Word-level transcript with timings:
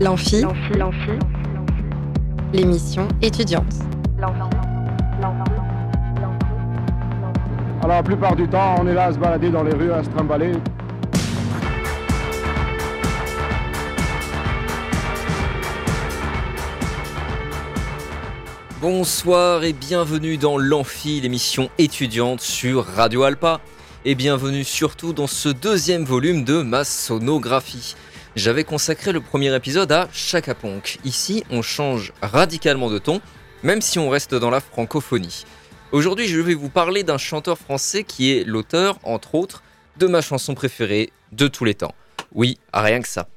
L'amphi, 0.00 0.42
l'émission 2.54 3.06
étudiante. 3.20 3.74
Alors 7.82 7.86
la 7.86 8.02
plupart 8.02 8.34
du 8.34 8.48
temps, 8.48 8.76
on 8.80 8.86
est 8.86 8.94
là 8.94 9.04
à 9.04 9.12
se 9.12 9.18
balader 9.18 9.50
dans 9.50 9.62
les 9.62 9.74
rues, 9.74 9.92
à 9.92 10.02
se 10.02 10.08
trimballer. 10.08 10.52
Bonsoir 18.80 19.64
et 19.64 19.74
bienvenue 19.74 20.38
dans 20.38 20.56
l'Amphi, 20.56 21.20
l'émission 21.20 21.68
étudiante 21.76 22.40
sur 22.40 22.86
Radio 22.86 23.24
Alpa. 23.24 23.60
Et 24.06 24.14
bienvenue 24.14 24.64
surtout 24.64 25.12
dans 25.12 25.26
ce 25.26 25.50
deuxième 25.50 26.04
volume 26.04 26.44
de 26.44 26.62
ma 26.62 26.84
sonographie. 26.84 27.96
J'avais 28.36 28.62
consacré 28.62 29.10
le 29.10 29.20
premier 29.20 29.54
épisode 29.54 29.90
à 29.90 30.08
Chaka. 30.12 30.54
Ici, 31.04 31.42
on 31.50 31.62
change 31.62 32.12
radicalement 32.22 32.88
de 32.88 32.98
ton, 32.98 33.20
même 33.64 33.80
si 33.80 33.98
on 33.98 34.08
reste 34.08 34.36
dans 34.36 34.50
la 34.50 34.60
francophonie. 34.60 35.44
Aujourd'hui, 35.90 36.28
je 36.28 36.40
vais 36.40 36.54
vous 36.54 36.68
parler 36.68 37.02
d'un 37.02 37.18
chanteur 37.18 37.58
français 37.58 38.04
qui 38.04 38.30
est 38.30 38.44
l'auteur, 38.44 39.00
entre 39.02 39.34
autres, 39.34 39.64
de 39.98 40.06
ma 40.06 40.22
chanson 40.22 40.54
préférée 40.54 41.12
de 41.32 41.48
tous 41.48 41.64
les 41.64 41.74
temps. 41.74 41.94
Oui, 42.32 42.58
rien 42.72 43.02
que 43.02 43.08
ça. 43.08 43.28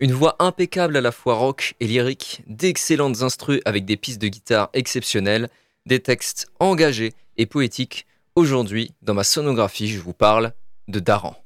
Une 0.00 0.12
voix 0.12 0.36
impeccable 0.38 0.96
à 0.96 1.02
la 1.02 1.12
fois 1.12 1.34
rock 1.34 1.74
et 1.78 1.86
lyrique, 1.86 2.42
d'excellentes 2.46 3.20
instrus 3.20 3.60
avec 3.66 3.84
des 3.84 3.98
pistes 3.98 4.20
de 4.20 4.28
guitare 4.28 4.70
exceptionnelles, 4.72 5.50
des 5.84 6.00
textes 6.00 6.50
engagés 6.58 7.12
et 7.36 7.44
poétiques. 7.44 8.06
Aujourd'hui, 8.34 8.94
dans 9.02 9.14
ma 9.14 9.24
sonographie, 9.24 9.88
je 9.88 10.00
vous 10.00 10.14
parle 10.14 10.54
de 10.88 11.00
Daran. 11.00 11.41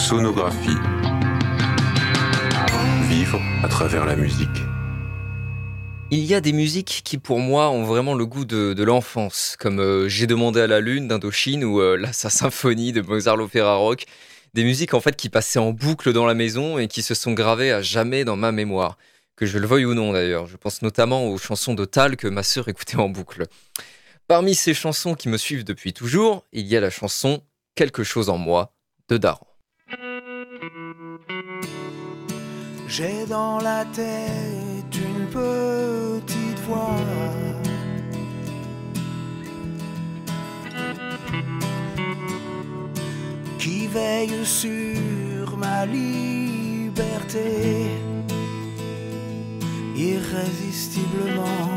Sonographie. 0.00 0.78
Vivre 3.08 3.38
à 3.62 3.68
travers 3.68 4.06
la 4.06 4.16
musique. 4.16 4.48
Il 6.10 6.20
y 6.20 6.34
a 6.34 6.40
des 6.40 6.54
musiques 6.54 7.02
qui 7.04 7.18
pour 7.18 7.38
moi 7.38 7.68
ont 7.68 7.84
vraiment 7.84 8.14
le 8.14 8.24
goût 8.24 8.46
de, 8.46 8.82
l'enfance, 8.82 9.56
comme 9.58 9.78
euh, 9.78 10.08
J'ai 10.08 10.26
demandé 10.26 10.60
à 10.62 10.66
la 10.66 10.80
lune 10.80 11.06
d'Indochine 11.06 11.64
ou 11.64 11.80
euh, 11.80 11.96
la, 11.96 12.14
sa 12.14 12.30
symphonie 12.30 12.92
de 12.92 13.02
Mozart 13.02 13.36
l'opéra 13.36 13.74
rock 13.76 14.06
des 14.54 14.64
musiques 14.64 14.94
en 14.94 15.00
fait 15.00 15.16
qui 15.16 15.28
passaient 15.28 15.58
en 15.58 15.72
boucle 15.72 16.14
dans 16.14 16.24
la 16.24 16.34
maison 16.34 16.78
et 16.78 16.88
qui 16.88 17.02
se 17.02 17.14
sont 17.14 17.32
gravées 17.32 17.70
à 17.70 17.82
jamais 17.82 18.24
dans 18.24 18.36
ma 18.36 18.52
mémoire. 18.52 18.96
Que 19.36 19.44
je 19.44 19.58
le 19.58 19.66
veuille 19.66 19.84
ou 19.84 19.94
non 19.94 20.14
d'ailleurs. 20.14 20.46
Je 20.46 20.56
pense 20.56 20.80
notamment 20.80 21.28
aux 21.28 21.36
chansons 21.36 21.74
de 21.74 21.84
Tal 21.84 22.16
que 22.16 22.26
ma 22.26 22.42
sœur 22.42 22.68
écoutait 22.68 22.96
en 22.96 23.10
boucle. 23.10 23.44
Parmi 24.26 24.54
ces 24.54 24.72
chansons 24.72 25.14
qui 25.14 25.28
me 25.28 25.36
suivent 25.36 25.64
depuis 25.64 25.92
toujours, 25.92 26.46
il 26.52 26.66
y 26.66 26.76
a 26.76 26.80
la 26.80 26.90
chanson 26.90 27.42
Quelque 27.76 28.02
chose 28.02 28.30
en 28.30 28.38
moi 28.38 28.72
de 29.08 29.16
Daran. 29.16 29.49
J'ai 32.92 33.24
dans 33.24 33.60
la 33.60 33.84
tête 33.84 34.96
une 34.96 35.26
petite 35.26 36.58
voix 36.66 36.96
qui 43.60 43.86
veille 43.86 44.44
sur 44.44 45.56
ma 45.56 45.86
liberté 45.86 47.44
irrésistiblement. 49.94 51.70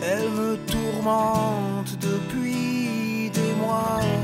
Elle 0.00 0.30
me 0.30 0.56
tourmente 0.66 1.98
depuis 2.00 3.28
des 3.30 3.52
mois. 3.60 4.23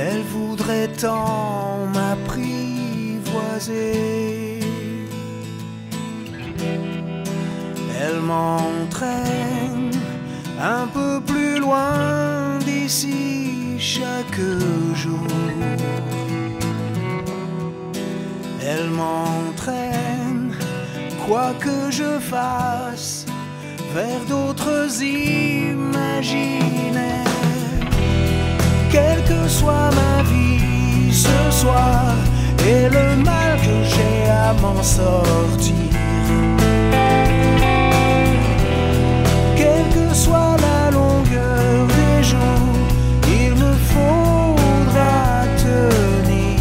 Elle 0.00 0.22
voudrait 0.22 0.86
tant 0.88 1.86
m'apprivoiser. 1.92 4.60
Elle 8.00 8.20
m'entraîne 8.20 9.90
un 10.60 10.86
peu 10.86 11.20
plus 11.20 11.58
loin 11.58 12.60
d'ici 12.64 13.76
chaque 13.80 14.38
jour. 14.94 15.26
Elle 18.62 18.90
m'entraîne, 18.90 20.54
quoi 21.26 21.54
que 21.58 21.90
je 21.90 22.20
fasse, 22.20 23.26
vers 23.94 24.24
d'autres 24.28 25.02
imaginaires. 25.02 27.27
Quelle 28.90 29.22
que 29.24 29.48
soit 29.48 29.90
ma 30.00 30.22
vie 30.22 31.12
ce 31.12 31.50
soir 31.50 32.14
et 32.66 32.88
le 32.88 33.22
mal 33.22 33.56
que 33.60 33.76
j'ai 33.84 34.30
à 34.30 34.52
m'en 34.54 34.82
sortir. 34.82 35.88
soit 40.18 40.56
la 40.68 40.90
longueur 40.90 41.86
des 41.98 42.22
jours, 42.24 42.78
il 43.40 43.52
me 43.62 43.72
faudra 43.92 45.44
tenir. 45.64 46.58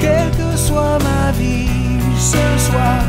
Quelle 0.00 0.30
que 0.40 0.56
soit 0.56 0.98
ma 1.08 1.30
vie 1.32 1.68
ce 2.16 2.44
soir, 2.66 3.02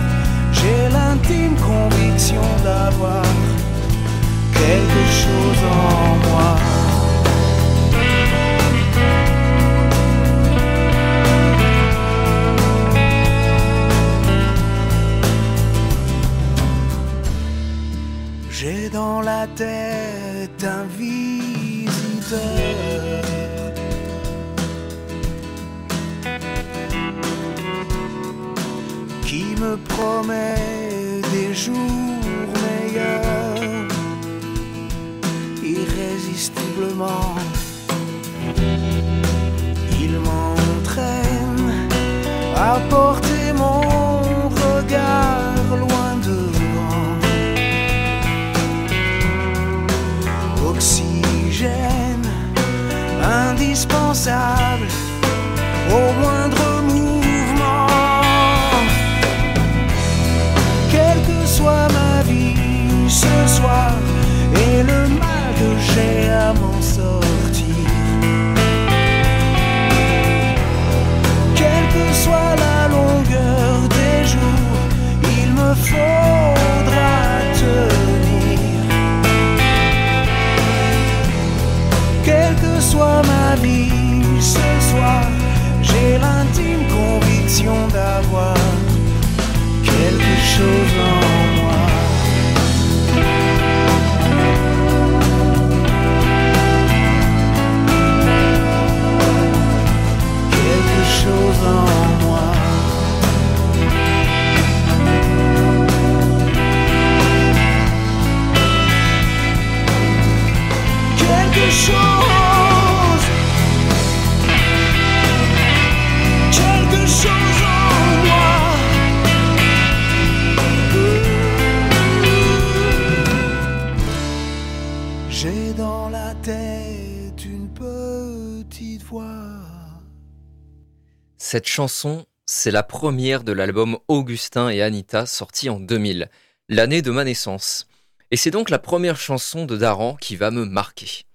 Cette 131.53 131.67
chanson, 131.67 132.26
c'est 132.47 132.72
la 132.72 132.82
première 132.82 133.44
de 133.44 133.52
l'album 133.52 134.00
Augustin 134.08 134.70
et 134.70 134.82
Anita 134.82 135.28
sorti 135.28 135.70
en 135.70 135.79
2000, 135.79 136.32
l'année 136.67 137.03
de 137.03 137.11
ma 137.11 137.23
naissance. 137.23 137.85
Et 138.32 138.38
c'est 138.38 138.50
donc 138.50 138.72
la 138.72 138.79
première 138.79 139.17
chanson 139.17 139.67
de 139.67 139.78
Daran 139.78 140.16
qui 140.16 140.35
va 140.35 140.50
me 140.50 140.66
marquer. 140.66 141.26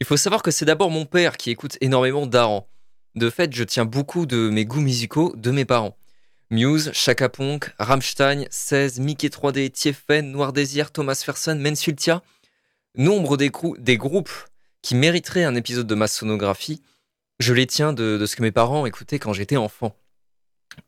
Il 0.00 0.06
faut 0.06 0.16
savoir 0.16 0.42
que 0.42 0.50
c'est 0.50 0.64
d'abord 0.64 0.90
mon 0.90 1.04
père 1.04 1.36
qui 1.36 1.50
écoute 1.50 1.76
énormément 1.82 2.26
Daran. 2.26 2.66
De 3.16 3.28
fait, 3.28 3.54
je 3.54 3.64
tiens 3.64 3.84
beaucoup 3.84 4.24
de 4.24 4.48
mes 4.48 4.64
goûts 4.64 4.80
musicaux 4.80 5.34
de 5.36 5.50
mes 5.50 5.66
parents. 5.66 5.98
Muse, 6.48 6.90
Chaka 6.94 7.28
Ponk, 7.28 7.70
Rammstein, 7.78 8.46
16, 8.48 8.98
Mickey 9.00 9.28
3D, 9.28 9.70
Tiefen, 9.72 10.32
Noir 10.32 10.54
Désir, 10.54 10.90
Thomas 10.90 11.22
Ferson, 11.22 11.58
Mensultia. 11.60 12.22
Nombre 12.96 13.36
des, 13.36 13.52
des, 13.76 13.98
groupes 13.98 14.46
qui 14.80 14.94
mériteraient 14.94 15.44
un 15.44 15.54
épisode 15.54 15.86
de 15.86 15.94
ma 15.94 16.08
sonographie, 16.08 16.80
je 17.38 17.52
les 17.52 17.66
tiens 17.66 17.92
de, 17.92 18.24
ce 18.26 18.36
que 18.36 18.42
mes 18.42 18.52
parents 18.52 18.86
écoutaient 18.86 19.18
quand 19.18 19.32
j'étais 19.32 19.56
enfant. 19.56 19.96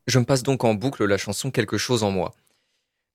Je 0.07 0.19
me 0.19 0.25
passe 0.25 0.43
donc 0.43 0.65
en 0.65 0.75
boucle 0.75 1.05
la 1.05 1.19
chanson 1.19 1.51
Quelque 1.51 1.79
chose 1.79 2.03
en 2.03 2.11
moi. 2.11 2.35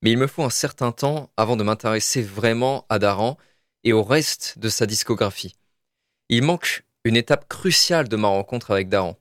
Mais 0.02 0.10
il 0.10 0.18
me 0.18 0.26
faut 0.26 0.42
un 0.42 0.50
certain 0.50 0.92
temps 0.92 1.30
avant 1.36 1.56
de 1.56 1.62
m'intéresser 1.62 2.22
vraiment 2.22 2.86
à 2.88 2.98
Daran 2.98 3.38
et 3.84 3.92
au 3.92 4.02
reste 4.02 4.58
de 4.58 4.68
sa 4.68 4.86
discographie. 4.86 5.56
Il 6.28 6.42
manque 6.42 6.84
une 7.04 7.16
étape 7.16 7.48
cruciale 7.48 8.08
de 8.08 8.16
ma 8.16 8.28
rencontre 8.28 8.70
avec 8.70 8.88
Daran. 8.88 9.18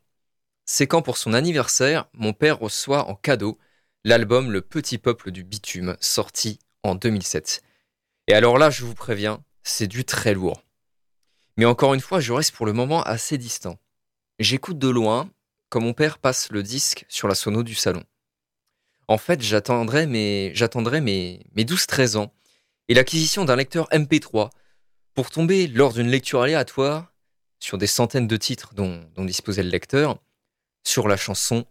C'est 0.65 0.87
quand 0.87 1.01
pour 1.01 1.17
son 1.17 1.33
anniversaire, 1.33 2.07
mon 2.13 2.33
père 2.33 2.59
reçoit 2.59 3.09
en 3.09 3.15
cadeau 3.15 3.57
l'album 4.03 4.51
Le 4.51 4.61
Petit 4.61 4.97
Peuple 4.97 5.31
du 5.31 5.43
Bitume, 5.43 5.97
sorti 5.99 6.59
en 6.83 6.95
2007. 6.95 7.61
Et 8.27 8.33
alors 8.33 8.57
là, 8.57 8.69
je 8.69 8.85
vous 8.85 8.95
préviens, 8.95 9.43
c'est 9.63 9.87
du 9.87 10.05
très 10.05 10.33
lourd. 10.33 10.63
Mais 11.57 11.65
encore 11.65 11.93
une 11.93 11.99
fois, 11.99 12.19
je 12.19 12.33
reste 12.33 12.53
pour 12.53 12.65
le 12.65 12.73
moment 12.73 13.03
assez 13.03 13.37
distant. 13.37 13.77
J'écoute 14.41 14.79
de 14.79 14.89
loin 14.89 15.29
quand 15.69 15.81
mon 15.81 15.93
père 15.93 16.17
passe 16.17 16.49
le 16.49 16.63
disque 16.63 17.05
sur 17.09 17.27
la 17.27 17.35
sono 17.35 17.61
du 17.61 17.75
salon. 17.75 18.03
En 19.07 19.19
fait, 19.19 19.39
j'attendrai 19.39 20.07
mes, 20.07 20.51
j'attendrai 20.55 20.99
mes, 20.99 21.45
mes 21.53 21.63
12-13 21.63 22.17
ans 22.17 22.33
et 22.87 22.95
l'acquisition 22.95 23.45
d'un 23.45 23.55
lecteur 23.55 23.87
MP3 23.91 24.49
pour 25.13 25.29
tomber 25.29 25.67
lors 25.67 25.93
d'une 25.93 26.09
lecture 26.09 26.41
aléatoire 26.41 27.13
sur 27.59 27.77
des 27.77 27.85
centaines 27.85 28.27
de 28.27 28.35
titres 28.35 28.73
dont, 28.73 29.07
dont 29.13 29.25
disposait 29.25 29.61
le 29.61 29.69
lecteur 29.69 30.17
sur 30.83 31.07
la 31.07 31.17
chanson 31.17 31.67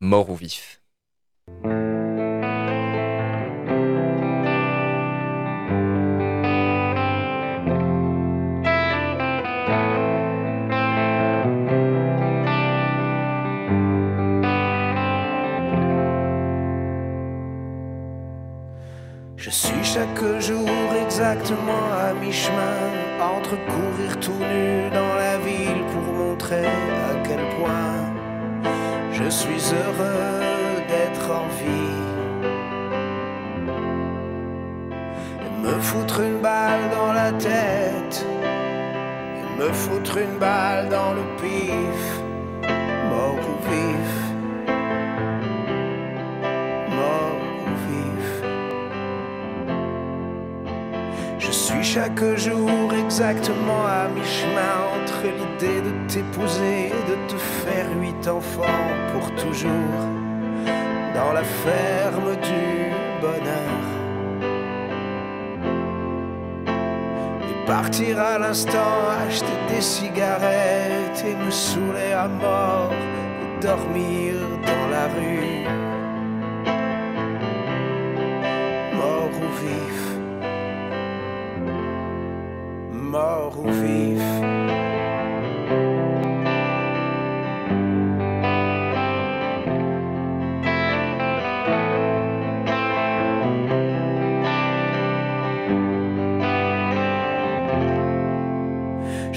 Mort 0.00 0.28
ou 0.28 0.36
vif. 0.36 0.82
Exactement 21.24 21.90
à 22.06 22.12
mi-chemin 22.12 22.80
entre 23.18 23.56
courir 23.72 24.20
tout 24.20 24.32
nu 24.32 24.90
dans 24.90 25.14
la 25.14 25.38
ville 25.38 25.82
pour 25.92 26.12
montrer 26.12 26.66
à 26.66 27.14
quel 27.26 27.40
point 27.56 28.12
je 29.10 29.30
suis 29.30 29.62
heureux 29.72 30.82
d'être 30.86 31.30
en 31.30 31.48
vie. 31.60 32.02
Et 35.46 35.66
me 35.66 35.80
foutre 35.80 36.20
une 36.20 36.40
balle 36.40 36.90
dans 36.92 37.12
la 37.14 37.32
tête, 37.32 38.26
et 39.38 39.62
me 39.62 39.72
foutre 39.72 40.18
une 40.18 40.38
balle 40.38 40.90
dans 40.90 41.14
le 41.14 41.22
pif, 41.40 42.20
mort 43.08 43.38
ou 43.38 43.70
vif. 43.70 44.33
Chaque 51.84 52.24
jour 52.38 52.94
exactement 52.98 53.84
à 53.86 54.08
mi-chemin 54.08 54.74
entre 54.96 55.24
l'idée 55.24 55.82
de 55.82 55.92
t'épouser 56.08 56.86
et 56.86 57.10
de 57.10 57.16
te 57.28 57.36
faire 57.36 57.86
huit 58.00 58.26
enfants 58.26 58.88
pour 59.12 59.30
toujours 59.34 60.00
dans 61.14 61.32
la 61.34 61.44
ferme 61.44 62.36
du 62.42 62.90
bonheur. 63.20 63.84
Et 67.50 67.66
partir 67.66 68.18
à 68.18 68.38
l'instant, 68.38 68.96
acheter 69.28 69.58
des 69.68 69.82
cigarettes 69.82 71.22
et 71.26 71.36
me 71.36 71.50
saouler 71.50 72.12
à 72.16 72.28
mort 72.28 72.92
et 73.42 73.62
dormir 73.62 74.34
dans 74.64 74.88
la 74.88 75.04
rue. 75.14 75.66
Mort 78.96 79.30
ou 79.36 79.48
vif. 79.62 80.13
Je 83.14 83.20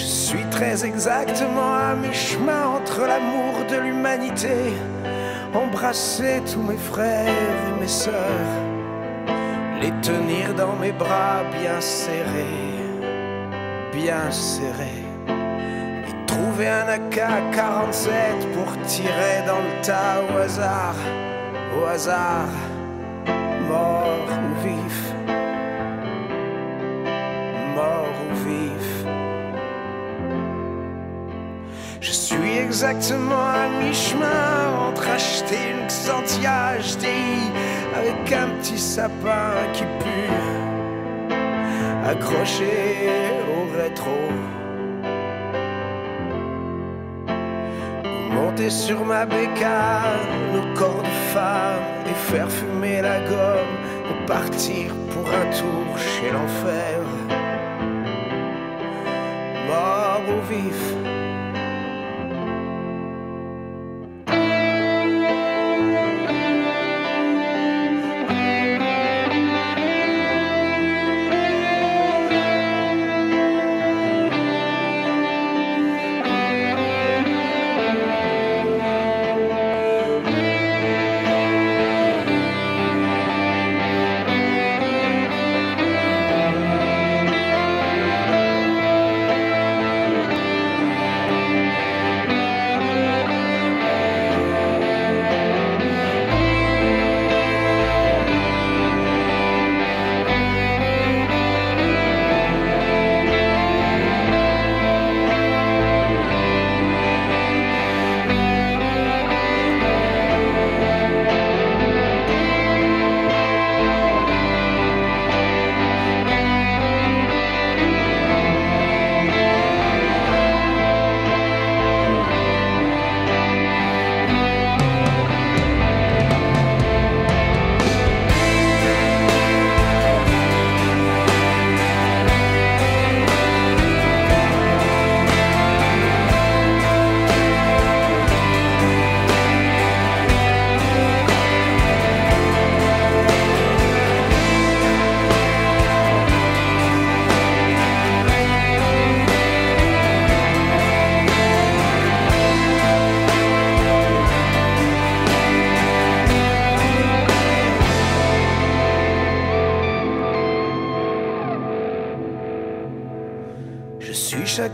suis 0.03 0.43
très 0.49 0.83
exactement 0.83 1.75
à 1.75 1.93
mi-chemin 1.95 2.67
entre 2.67 3.01
l'amour 3.01 3.63
de 3.69 3.77
l'humanité, 3.77 4.73
embrasser 5.53 6.41
tous 6.51 6.63
mes 6.63 6.77
frères 6.77 7.27
et 7.27 7.79
mes 7.79 7.87
sœurs, 7.87 8.13
les 9.81 9.91
tenir 10.01 10.55
dans 10.55 10.75
mes 10.77 10.91
bras 10.91 11.43
bien 11.61 11.79
serrés 11.79 12.66
serré. 14.31 15.03
Et 15.27 16.25
trouver 16.25 16.67
un 16.67 16.87
AK-47 16.87 18.09
pour 18.53 18.71
tirer 18.85 19.43
dans 19.45 19.59
le 19.59 19.81
tas 19.83 20.21
au 20.29 20.37
hasard, 20.37 20.95
au 21.77 21.85
hasard, 21.85 22.53
mort 23.67 24.29
ou 24.45 24.67
vif. 24.67 25.13
Mort 27.75 28.15
ou 28.23 28.35
vif. 28.47 28.87
Je 31.99 32.11
suis 32.11 32.57
exactement 32.59 33.47
à 33.63 33.67
mi-chemin 33.81 34.87
entre 34.87 35.09
acheter 35.09 35.71
une 35.71 35.87
Xantia 35.87 36.77
HDI 36.79 37.51
avec 37.93 38.31
un 38.31 38.49
petit 38.59 38.79
sapin 38.79 39.51
qui 39.73 39.83
pue, 39.99 40.36
accroché 42.07 43.09
rétro. 43.77 44.17
Monter 48.31 48.69
sur 48.69 49.03
ma 49.05 49.25
bécane, 49.25 50.53
nos 50.53 50.73
corps 50.79 51.03
de 51.03 51.15
femmes, 51.33 51.83
et 52.09 52.31
faire 52.31 52.49
fumer 52.49 53.01
la 53.01 53.19
gomme, 53.19 53.75
et 54.09 54.25
partir 54.25 54.93
pour 55.11 55.27
un 55.27 55.47
tour 55.51 55.97
chez 55.97 56.31
l'enfer. 56.31 56.96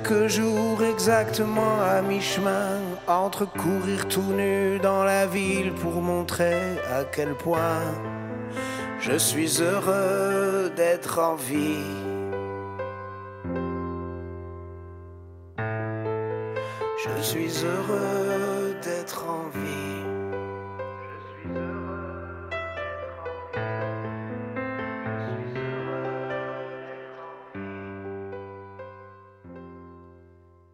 Chaque 0.03 0.27
jour 0.27 0.83
exactement 0.83 1.81
à 1.81 2.01
mi-chemin 2.01 2.79
entre 3.07 3.45
courir 3.45 4.07
tout 4.07 4.33
nu 4.33 4.79
dans 4.79 5.03
la 5.03 5.25
ville 5.25 5.71
pour 5.73 6.01
montrer 6.01 6.77
à 6.91 7.03
quel 7.05 7.33
point 7.35 7.85
je 8.99 9.17
suis 9.17 9.61
heureux 9.61 10.71
d'être 10.75 11.19
en 11.19 11.35
vie. 11.35 11.85
Je 17.05 17.21
suis 17.21 17.53
heureux 17.65 18.52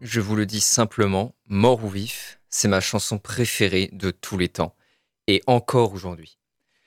Je 0.00 0.20
vous 0.20 0.34
le 0.34 0.46
dis 0.46 0.62
simplement, 0.62 1.34
Mort 1.46 1.84
ou 1.84 1.88
vif, 1.90 2.40
c'est 2.48 2.68
ma 2.68 2.80
chanson 2.80 3.18
préférée 3.18 3.90
de 3.92 4.10
tous 4.10 4.38
les 4.38 4.48
temps, 4.48 4.74
et 5.26 5.42
encore 5.46 5.92
aujourd'hui. 5.92 6.38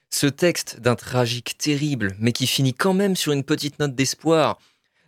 Ce 0.10 0.25
texte 0.25 0.79
d'un 0.79 0.96
tragique 0.96 1.55
terrible, 1.60 2.15
mais 2.17 2.32
qui 2.32 2.48
finit 2.48 2.74
quand 2.74 2.96
même 2.96 3.15
sur 3.15 3.32
une 3.32 3.43
petite 3.43 3.77
note 3.77 3.93
d'espoir, 3.93 4.58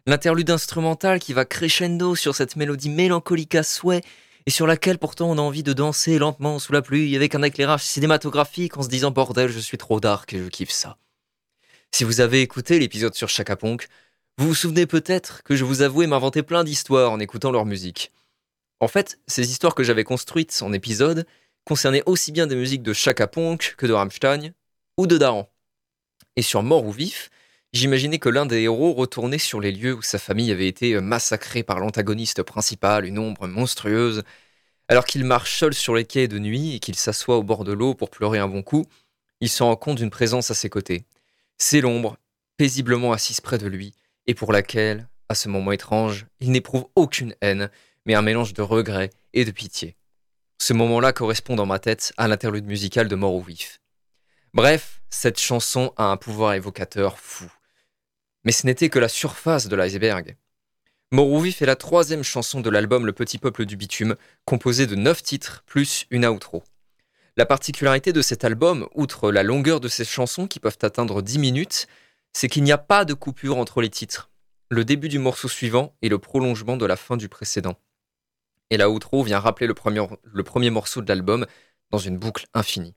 l'interlude 0.06 0.52
instrumental 0.52 1.20
qui 1.20 1.34
va 1.34 1.46
crescendo 1.46 2.16
sur 2.16 2.36
cette 2.36 2.56
mélodie 2.58 2.92
mélancolique 2.92 3.56
à 3.56 3.64
souhait, 3.64 4.04
et 4.46 4.52
sur 4.52 4.68
laquelle 4.68 5.00
pourtant 5.00 5.32
on 5.32 5.40
a 5.40 5.42
envie 5.42 5.64
de 5.64 5.74
danser 5.74 6.20
lentement 6.20 6.60
sous 6.60 6.74
la 6.74 6.84
pluie 6.84 7.16
avec 7.16 7.34
un 7.34 7.42
éclairage 7.42 7.84
cinématographique 7.84 8.78
en 8.78 8.84
se 8.84 8.90
disant 8.90 9.10
bordel, 9.10 9.50
je 9.50 9.58
suis 9.58 9.80
trop 9.80 10.00
dark 10.00 10.32
et 10.32 10.38
je 10.38 10.48
kiffe 10.50 10.70
ça. 10.70 10.98
Si 11.92 12.04
vous 12.04 12.20
avez 12.20 12.42
écouté 12.42 12.78
l'épisode 12.78 13.16
sur 13.16 13.30
Chaka 13.30 13.56
vous 14.38 14.50
vous 14.50 14.56
souvenez 14.56 14.86
peut-être 14.86 15.44
que 15.44 15.56
je 15.56 15.64
vous 15.64 15.82
avouais 15.82 16.08
m'inventer 16.08 16.44
plein 16.44 16.66
d'histoires 16.66 17.12
en 17.12 17.20
écoutant 17.20 17.52
leur 17.52 17.66
musique. 17.66 18.12
En 18.82 18.90
fait, 18.90 19.18
ces 19.28 19.50
histoires 19.50 19.76
que 19.76 19.84
j'avais 19.84 20.04
construites 20.04 20.60
en 20.62 20.74
épisode 20.74 21.26
concernaient 21.64 22.04
aussi 22.06 22.34
bien 22.34 22.46
des 22.46 22.58
musiques 22.58 22.84
de 22.84 22.92
Chaka 22.92 23.28
Ponk 23.28 23.76
que 23.78 23.86
de 23.86 23.94
Rammstein 23.94 24.54
ou 24.98 25.08
de 25.08 25.18
Daran. 25.18 25.50
Et 26.36 26.42
sur 26.42 26.64
Mort 26.64 26.86
ou 26.86 26.92
Vif, 26.92 27.30
j'imaginais 27.72 28.20
que 28.20 28.28
l'un 28.28 28.46
des 28.46 28.64
héros 28.64 28.94
retournait 28.94 29.38
sur 29.38 29.62
les 29.62 29.72
lieux 29.72 29.94
où 29.94 30.02
sa 30.02 30.20
famille 30.20 30.52
avait 30.52 30.68
été 30.68 31.00
massacrée 31.00 31.64
par 31.64 31.80
l'antagoniste 31.80 32.44
principal, 32.44 33.06
une 33.06 33.20
ombre 33.20 33.48
monstrueuse. 33.48 34.24
Alors 34.90 35.06
qu'il 35.06 35.24
marche 35.24 35.58
seul 35.58 35.74
sur 35.74 35.96
les 35.96 36.06
quais 36.06 36.28
de 36.28 36.40
nuit 36.40 36.76
et 36.76 36.80
qu'il 36.80 36.96
s'assoit 36.96 37.38
au 37.38 37.44
bord 37.44 37.64
de 37.64 37.72
l'eau 37.72 37.96
pour 37.96 38.10
pleurer 38.10 38.40
un 38.40 38.50
bon 38.50 38.64
coup, 38.64 38.86
il 39.40 39.50
se 39.50 39.64
rend 39.64 39.78
compte 39.78 39.98
d'une 39.98 40.10
présence 40.10 40.52
à 40.52 40.56
ses 40.56 40.70
côtés. 40.70 41.06
C'est 41.58 41.80
l'ombre, 41.80 42.18
paisiblement 42.58 43.14
assise 43.14 43.40
près 43.40 43.58
de 43.58 43.68
lui, 43.68 43.94
et 44.28 44.34
pour 44.34 44.52
laquelle, 44.52 45.08
à 45.30 45.36
ce 45.36 45.50
moment 45.50 45.72
étrange, 45.72 46.28
il 46.40 46.52
n'éprouve 46.52 46.88
aucune 46.96 47.36
haine, 47.42 47.70
mais 48.06 48.16
un 48.16 48.22
mélange 48.22 48.54
de 48.54 48.62
regret 48.62 49.10
et 49.34 49.46
de 49.46 49.52
pitié. 49.52 49.96
Ce 50.60 50.74
moment-là 50.74 51.14
correspond 51.14 51.56
dans 51.56 51.66
ma 51.66 51.80
tête 51.80 52.14
à 52.18 52.28
l'interlude 52.28 52.66
musical 52.66 53.08
de 53.08 53.16
Mort. 53.16 53.44
Bref, 54.54 55.02
cette 55.10 55.40
chanson 55.40 55.94
a 55.98 56.06
un 56.06 56.18
pouvoir 56.18 56.54
évocateur 56.54 57.20
fou. 57.20 57.52
Mais 58.44 58.52
ce 58.52 58.66
n'était 58.66 58.90
que 58.90 59.00
la 59.00 59.10
surface 59.10 59.68
de 59.68 59.76
l'iceberg. 59.76 60.38
Mort 61.12 61.46
est 61.46 61.62
la 61.62 61.76
troisième 61.76 62.24
chanson 62.24 62.62
de 62.62 62.70
l'album 62.70 63.06
Le 63.06 63.14
Petit 63.14 63.38
Peuple 63.38 63.66
du 63.66 63.76
Bitume, 63.76 64.16
composée 64.46 64.88
de 64.88 64.96
neuf 64.96 65.24
titres 65.24 65.64
plus 65.66 66.06
une 66.10 66.26
outro. 66.26 66.64
La 67.38 67.46
particularité 67.46 68.14
de 68.14 68.22
cet 68.22 68.46
album, 68.46 68.88
outre 68.96 69.32
la 69.32 69.44
longueur 69.44 69.82
de 69.82 69.88
ses 69.90 70.06
chansons 70.06 70.48
qui 70.48 70.60
peuvent 70.60 70.78
atteindre 70.82 71.22
10 71.22 71.38
minutes, 71.38 71.88
c'est 72.36 72.50
qu'il 72.50 72.64
n'y 72.64 72.74
a 72.74 72.78
pas 72.78 73.06
de 73.06 73.14
coupure 73.14 73.58
entre 73.58 73.82
les 73.82 73.90
titres. 73.90 74.30
Le 74.70 74.84
début 74.84 75.08
du 75.08 75.20
morceau 75.20 75.48
suivant 75.48 75.96
est 76.02 76.10
le 76.10 76.20
prolongement 76.20 76.76
de 76.76 76.86
la 76.86 76.98
fin 76.98 77.16
du 77.16 77.30
précédent. 77.30 77.80
Et 78.70 78.76
la 78.76 78.90
outro 78.90 79.24
vient 79.24 79.40
rappeler 79.40 79.68
le 79.68 79.74
premier, 79.74 80.06
le 80.22 80.44
premier 80.44 80.70
morceau 80.70 81.02
de 81.02 81.08
l'album 81.08 81.46
dans 81.92 81.98
une 81.98 82.18
boucle 82.18 82.48
infinie. 82.54 82.94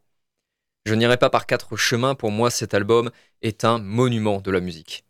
Je 0.87 0.95
n'irai 0.95 1.19
pas 1.19 1.31
par 1.31 1.47
quatre 1.47 1.77
chemins, 1.77 2.17
pour 2.17 2.33
moi 2.33 2.51
cet 2.51 2.75
album 2.75 3.13
est 3.41 3.65
un 3.65 3.79
monument 3.79 4.41
de 4.41 4.51
la 4.51 4.59
musique. 4.59 5.05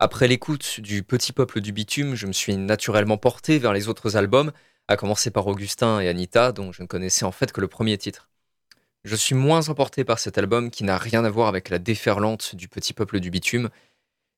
Après 0.00 0.26
l'écoute 0.26 0.80
du 0.80 1.04
Petit 1.04 1.32
Peuple 1.32 1.60
du 1.60 1.70
Bitume, 1.70 2.16
je 2.16 2.26
me 2.26 2.32
suis 2.32 2.56
naturellement 2.56 3.16
porté 3.16 3.60
vers 3.60 3.72
les 3.72 3.86
autres 3.86 4.16
albums, 4.16 4.50
à 4.88 4.96
commencer 4.96 5.30
par 5.30 5.46
Augustin 5.46 6.00
et 6.00 6.08
Anita, 6.08 6.50
dont 6.50 6.72
je 6.72 6.82
ne 6.82 6.88
connaissais 6.88 7.24
en 7.24 7.32
fait 7.32 7.52
que 7.52 7.60
le 7.60 7.68
premier 7.68 7.96
titre. 7.96 8.31
Je 9.04 9.16
suis 9.16 9.34
moins 9.34 9.68
emporté 9.68 10.04
par 10.04 10.18
cet 10.18 10.38
album 10.38 10.70
qui 10.70 10.84
n'a 10.84 10.96
rien 10.96 11.24
à 11.24 11.30
voir 11.30 11.48
avec 11.48 11.68
la 11.70 11.78
déferlante 11.78 12.54
du 12.54 12.68
petit 12.68 12.92
peuple 12.92 13.18
du 13.18 13.30
bitume. 13.30 13.68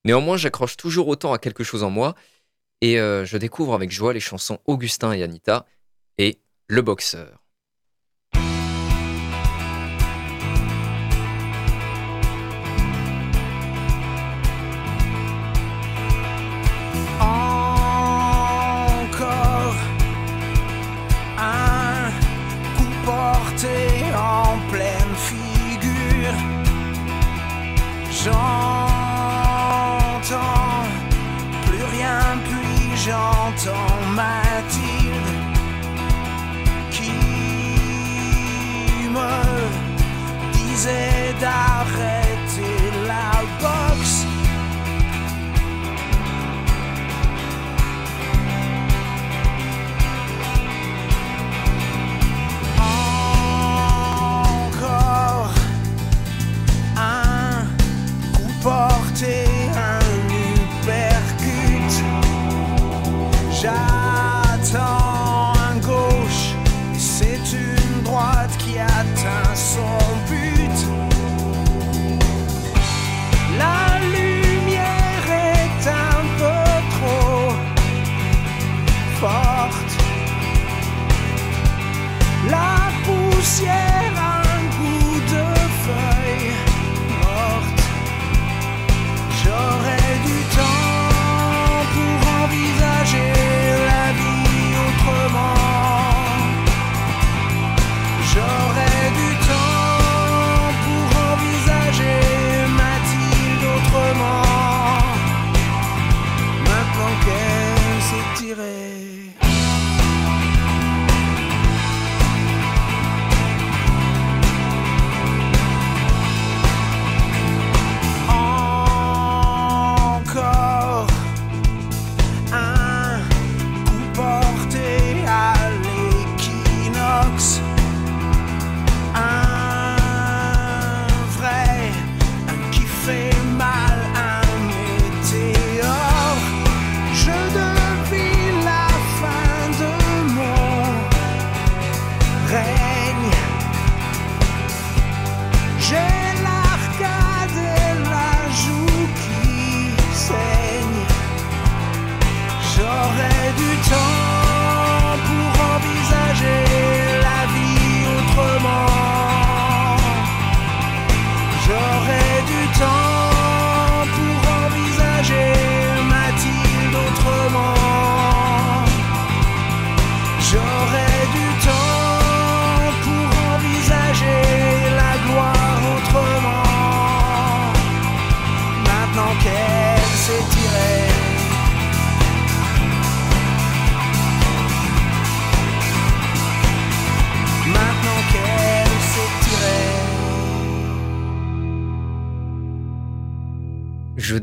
Néanmoins, 0.05 0.37
j'accroche 0.37 0.77
toujours 0.77 1.09
autant 1.09 1.33
à 1.33 1.39
quelque 1.39 1.65
chose 1.65 1.83
en 1.83 1.91
moi 1.91 2.15
et 2.81 2.99
euh, 2.99 3.25
je 3.25 3.37
découvre 3.37 3.75
avec 3.75 3.91
joie 3.91 4.13
les 4.13 4.21
chansons 4.21 4.59
Augustin 4.67 5.13
et 5.13 5.23
Anita 5.23 5.67
et 6.19 6.39
Le 6.69 6.83
Boxeur. 6.83 7.44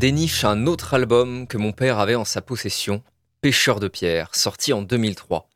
Déniche 0.02 0.46
un 0.46 0.66
autre 0.66 0.96
album 0.96 1.46
que 1.46 1.60
mon 1.60 1.74
père 1.74 2.00
avait 2.00 2.16
en 2.16 2.26
sa 2.26 2.42
possession, 2.42 3.04
Pêcheur 3.40 3.80
de 3.80 3.88
pierre, 3.88 4.34
sorti 4.34 4.74
en 4.74 4.82
2003. 4.82 5.48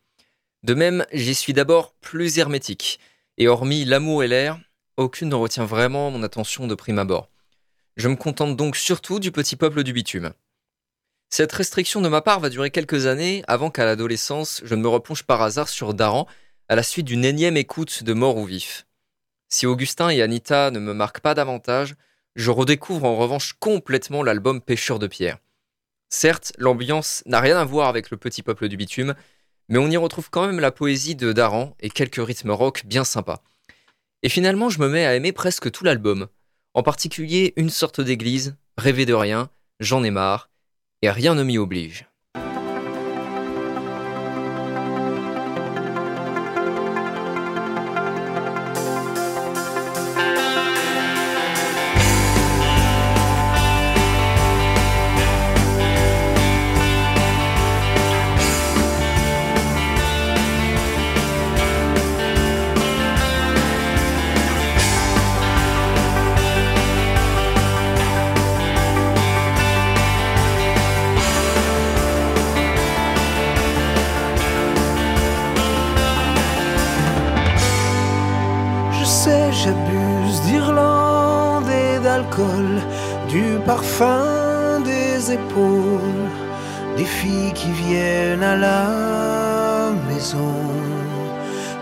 De 0.61 0.75
même, 0.75 1.03
j'y 1.11 1.33
suis 1.33 1.53
d'abord 1.53 1.95
plus 1.95 2.37
hermétique, 2.37 2.99
et 3.39 3.47
hormis 3.47 3.85
L'amour 3.85 4.23
et 4.23 4.27
l'air, 4.27 4.59
aucune 4.97 5.29
ne 5.29 5.35
retient 5.35 5.65
vraiment 5.65 6.11
mon 6.11 6.21
attention 6.21 6.67
de 6.67 6.75
prime 6.75 6.99
abord. 6.99 7.31
Je 7.97 8.07
me 8.07 8.15
contente 8.15 8.55
donc 8.55 8.75
surtout 8.75 9.19
du 9.19 9.31
petit 9.31 9.55
peuple 9.55 9.81
du 9.81 9.93
bitume. 9.93 10.31
Cette 11.31 11.51
restriction 11.51 12.01
de 12.01 12.09
ma 12.09 12.21
part 12.21 12.39
va 12.39 12.49
durer 12.49 12.69
quelques 12.69 13.07
années 13.07 13.43
avant 13.47 13.71
qu'à 13.71 13.85
l'adolescence 13.85 14.61
je 14.63 14.75
ne 14.75 14.81
me 14.83 14.87
replonge 14.87 15.23
par 15.23 15.41
hasard 15.41 15.69
sur 15.69 15.95
Daran 15.95 16.27
à 16.69 16.75
la 16.75 16.83
suite 16.83 17.07
d'une 17.07 17.25
énième 17.25 17.57
écoute 17.57 18.03
de 18.03 18.13
Mort 18.13 18.37
ou 18.37 18.45
Vif. 18.45 18.85
Si 19.49 19.65
Augustin 19.65 20.09
et 20.09 20.21
Anita 20.21 20.69
ne 20.69 20.77
me 20.77 20.93
marquent 20.93 21.21
pas 21.21 21.33
davantage, 21.33 21.95
je 22.35 22.51
redécouvre 22.51 23.05
en 23.05 23.15
revanche 23.15 23.53
complètement 23.59 24.23
l'album 24.23 24.61
Pêcheur 24.61 24.99
de 24.99 25.07
pierre. 25.07 25.39
Certes, 26.09 26.53
l'ambiance 26.57 27.23
n'a 27.25 27.39
rien 27.39 27.57
à 27.57 27.65
voir 27.65 27.87
avec 27.87 28.11
le 28.11 28.17
petit 28.17 28.43
peuple 28.43 28.67
du 28.67 28.77
bitume, 28.77 29.15
mais 29.69 29.79
on 29.79 29.89
y 29.89 29.97
retrouve 29.97 30.29
quand 30.29 30.45
même 30.45 30.59
la 30.59 30.71
poésie 30.71 31.15
de 31.15 31.33
Daran 31.33 31.75
et 31.79 31.89
quelques 31.89 32.25
rythmes 32.25 32.51
rock 32.51 32.83
bien 32.85 33.03
sympas. 33.03 33.41
Et 34.21 34.29
finalement, 34.29 34.69
je 34.69 34.79
me 34.79 34.89
mets 34.89 35.05
à 35.05 35.15
aimer 35.15 35.31
presque 35.31 35.71
tout 35.71 35.83
l'album, 35.83 36.27
en 36.73 36.83
particulier 36.83 37.53
Une 37.55 37.69
sorte 37.69 38.01
d'église, 38.01 38.55
Rêver 38.77 39.05
de 39.05 39.13
rien, 39.13 39.49
J'en 39.79 40.03
ai 40.03 40.11
marre, 40.11 40.49
et 41.01 41.09
Rien 41.09 41.35
ne 41.35 41.43
m'y 41.43 41.57
oblige. 41.57 42.07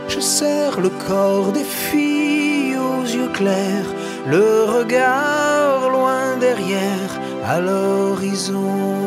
Je 0.08 0.20
serre 0.20 0.80
le 0.80 0.90
corps 0.90 1.52
des 1.52 1.64
filles 1.64 2.76
aux 2.78 3.04
yeux 3.04 3.30
clairs, 3.30 3.90
le 4.28 4.66
regard 4.66 5.90
loin 5.90 6.38
derrière 6.40 7.12
à 7.46 7.60
l'horizon. 7.60 9.04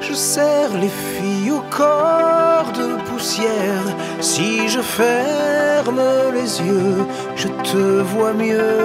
Je 0.00 0.14
serre 0.14 0.74
les 0.80 0.88
filles 0.88 1.50
au 1.50 1.62
corps 1.70 2.72
de 2.72 2.88
poussière. 3.08 3.88
Si 4.20 4.68
je 4.68 4.80
ferme 4.80 6.00
les 6.32 6.62
yeux, 6.62 7.04
je 7.36 7.48
te 7.48 8.00
vois 8.12 8.32
mieux. 8.32 8.76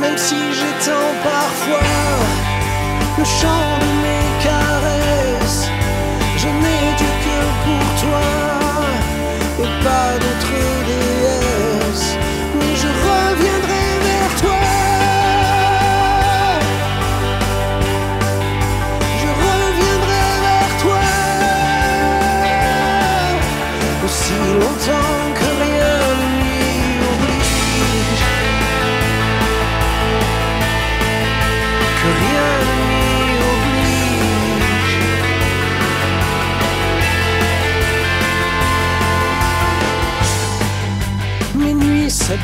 Même 0.00 0.16
si 0.16 0.36
j'étends 0.58 1.12
parfois 1.24 2.39
le 3.20 3.26
chant 3.26 3.78
de 3.80 3.99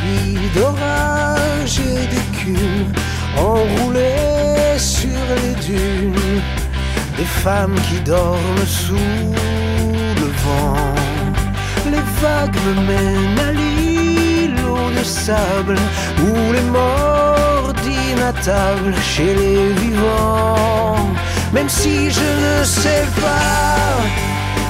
s'habillent 0.06 0.50
d'orage 0.54 1.80
et 1.80 2.06
d'écume, 2.06 2.92
enroulées 3.36 4.78
sur 4.78 5.08
les 5.36 5.54
dunes. 5.64 6.42
Des 7.16 7.24
femmes 7.24 7.74
qui 7.88 8.00
dorment 8.00 8.66
sous 8.66 8.94
le 10.20 10.28
vent. 10.44 10.76
Les 11.90 12.04
vagues 12.20 12.56
me 12.66 12.74
mènent 12.86 13.38
à 13.48 13.52
l'îlot 13.52 14.90
de 14.98 15.04
sable 15.04 15.76
où 16.22 16.52
les 16.52 16.62
morts 16.62 17.72
dînent 17.82 18.22
à 18.22 18.32
table 18.32 18.94
chez 19.02 19.34
les 19.34 19.72
vivants. 19.72 21.08
Même 21.52 21.68
si 21.68 22.10
je 22.10 22.20
ne 22.20 22.64
sais 22.64 23.06
pas 23.20 24.02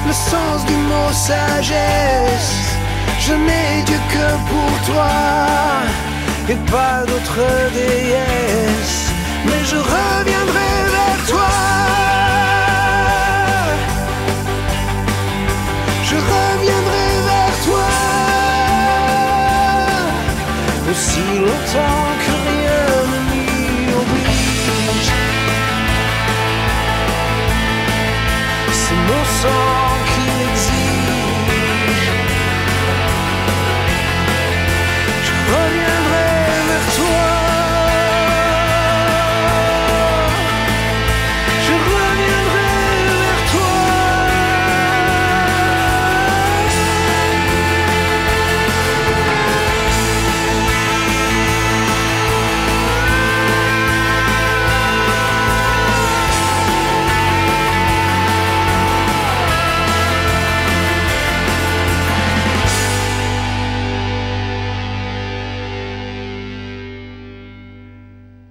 le 0.05 0.13
sens 0.13 0.65
du 0.65 0.73
mot 0.73 1.11
sagesse, 1.11 2.76
je 3.27 3.33
n'ai 3.33 3.81
Dieu 3.87 3.99
que 4.13 4.27
pour 4.49 4.73
toi 4.89 5.11
et 6.49 6.59
pas 6.71 6.97
d'autre 7.07 7.39
déesse. 7.73 8.99
Mais 9.45 9.61
je 9.71 9.77
reviendrai 9.93 10.71
vers 10.95 11.21
toi. 11.31 11.53
Je 16.09 16.17
reviendrai 16.33 17.07
vers 17.31 17.55
toi 17.67 17.89
aussi 20.91 21.25
longtemps 21.47 22.07
que 22.23 22.26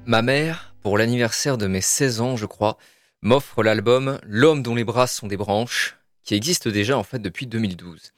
Ma 0.08 0.22
mère, 0.22 0.72
pour 0.82 0.98
l'anniversaire 0.98 1.58
de 1.58 1.66
mes 1.66 1.80
16 1.80 2.20
ans, 2.20 2.36
je 2.36 2.46
crois, 2.46 2.78
m'offre 3.22 3.64
l'album 3.64 4.20
L'homme 4.22 4.62
dont 4.62 4.76
les 4.76 4.84
bras 4.84 5.08
sont 5.08 5.26
des 5.26 5.36
branches, 5.36 5.96
qui 6.22 6.36
existe 6.36 6.68
déjà 6.68 6.96
en 6.96 7.02
fait 7.02 7.18
depuis 7.18 7.48
2012. 7.48 8.12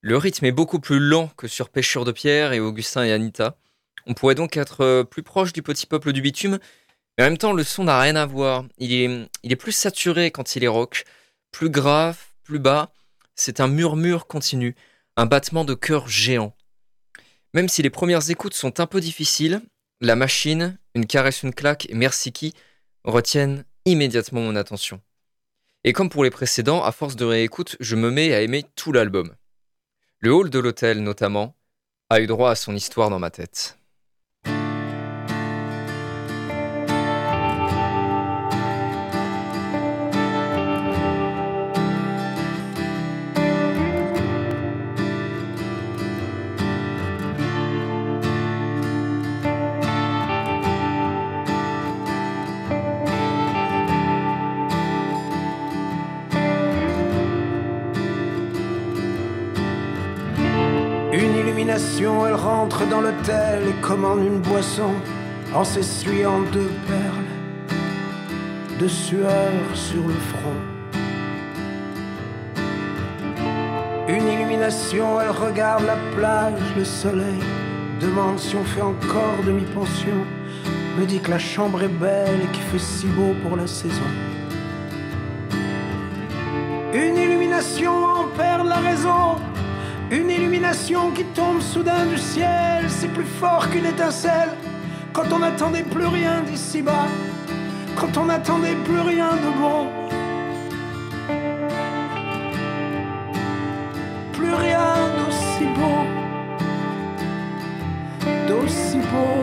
Le 0.00 0.16
rythme 0.16 0.46
est 0.46 0.52
beaucoup 0.52 0.80
plus 0.80 0.98
lent 0.98 1.30
que 1.36 1.46
sur 1.46 1.68
Pêcheur 1.68 2.04
de 2.04 2.10
pierre 2.10 2.52
et 2.52 2.58
Augustin 2.58 3.04
et 3.04 3.12
Anita. 3.12 3.56
On 4.06 4.14
pourrait 4.14 4.34
donc 4.34 4.56
être 4.56 4.80
euh, 4.80 5.04
plus 5.04 5.22
proche 5.22 5.52
du 5.52 5.62
petit 5.62 5.86
peuple 5.86 6.12
du 6.12 6.22
bitume, 6.22 6.58
mais 7.16 7.22
en 7.22 7.28
même 7.28 7.38
temps 7.38 7.52
le 7.52 7.62
son 7.62 7.84
n'a 7.84 8.00
rien 8.00 8.16
à 8.16 8.26
voir. 8.26 8.64
Il 8.78 8.92
est, 8.92 9.28
il 9.44 9.52
est 9.52 9.56
plus 9.56 9.70
saturé 9.70 10.32
quand 10.32 10.56
il 10.56 10.64
est 10.64 10.68
rock, 10.68 11.04
plus 11.52 11.70
grave, 11.70 12.18
plus 12.42 12.58
bas. 12.58 12.92
C'est 13.36 13.60
un 13.60 13.68
murmure 13.68 14.26
continu, 14.26 14.74
un 15.16 15.26
battement 15.26 15.64
de 15.64 15.74
cœur 15.74 16.08
géant. 16.08 16.52
Même 17.54 17.68
si 17.68 17.80
les 17.80 17.90
premières 17.90 18.28
écoutes 18.28 18.54
sont 18.54 18.80
un 18.80 18.86
peu 18.88 19.00
difficiles, 19.00 19.62
la 20.02 20.16
machine, 20.16 20.76
une 20.96 21.06
caresse, 21.06 21.44
une 21.44 21.54
claque 21.54 21.88
et 21.88 21.94
merci 21.94 22.32
qui 22.32 22.54
retiennent 23.04 23.64
immédiatement 23.84 24.40
mon 24.40 24.56
attention. 24.56 25.00
Et 25.84 25.92
comme 25.92 26.10
pour 26.10 26.24
les 26.24 26.30
précédents, 26.30 26.82
à 26.82 26.90
force 26.90 27.14
de 27.14 27.24
réécoute, 27.24 27.76
je 27.78 27.94
me 27.94 28.10
mets 28.10 28.34
à 28.34 28.42
aimer 28.42 28.64
tout 28.74 28.92
l'album. 28.92 29.32
Le 30.18 30.32
hall 30.34 30.50
de 30.50 30.58
l'hôtel 30.58 31.02
notamment, 31.02 31.54
a 32.10 32.20
eu 32.20 32.26
droit 32.26 32.50
à 32.50 32.56
son 32.56 32.74
histoire 32.74 33.10
dans 33.10 33.20
ma 33.20 33.30
tête. 33.30 33.78
Dans 62.92 63.00
l'hôtel 63.00 63.68
et 63.70 63.80
commande 63.80 64.22
une 64.22 64.40
boisson 64.40 64.92
en 65.54 65.64
s'essuyant 65.64 66.40
deux 66.52 66.70
perles 66.86 67.32
de 68.78 68.86
sueur 68.86 69.50
sur 69.72 70.06
le 70.06 70.18
front. 70.32 70.60
Une 74.08 74.28
illumination, 74.28 75.18
elle 75.22 75.30
regarde 75.30 75.84
la 75.86 75.96
plage, 76.14 76.60
le 76.76 76.84
soleil, 76.84 77.42
demande 77.98 78.38
si 78.38 78.56
on 78.56 78.64
fait 78.64 78.82
encore 78.82 79.38
demi-pension, 79.46 80.18
me 80.98 81.06
dit 81.06 81.20
que 81.20 81.30
la 81.30 81.38
chambre 81.38 81.82
est 81.82 81.96
belle 82.06 82.40
et 82.44 82.52
qu'il 82.52 82.64
fait 82.64 82.78
si 82.78 83.06
beau 83.06 83.32
pour 83.42 83.56
la 83.56 83.66
saison. 83.66 84.10
Une 86.92 87.16
illumination 87.16 88.04
en 88.04 88.24
perd 88.36 88.66
la 88.66 88.80
raison, 88.90 89.36
une 90.12 90.30
illumination 90.30 91.10
qui 91.12 91.24
tombe 91.24 91.62
soudain 91.62 92.04
du 92.04 92.18
ciel, 92.18 92.84
c'est 92.88 93.08
plus 93.08 93.24
fort 93.24 93.70
qu'une 93.70 93.86
étincelle. 93.86 94.50
Quand 95.14 95.32
on 95.32 95.38
n'attendait 95.38 95.84
plus 95.84 96.06
rien 96.06 96.42
d'ici-bas, 96.42 97.06
quand 97.96 98.18
on 98.18 98.26
n'attendait 98.26 98.76
plus 98.84 99.00
rien 99.00 99.30
de 99.30 99.50
bon. 99.60 99.86
Plus 104.34 104.54
rien 104.54 104.94
d'aussi 105.16 105.64
beau, 105.78 106.04
d'aussi 108.48 108.98
beau. 108.98 109.38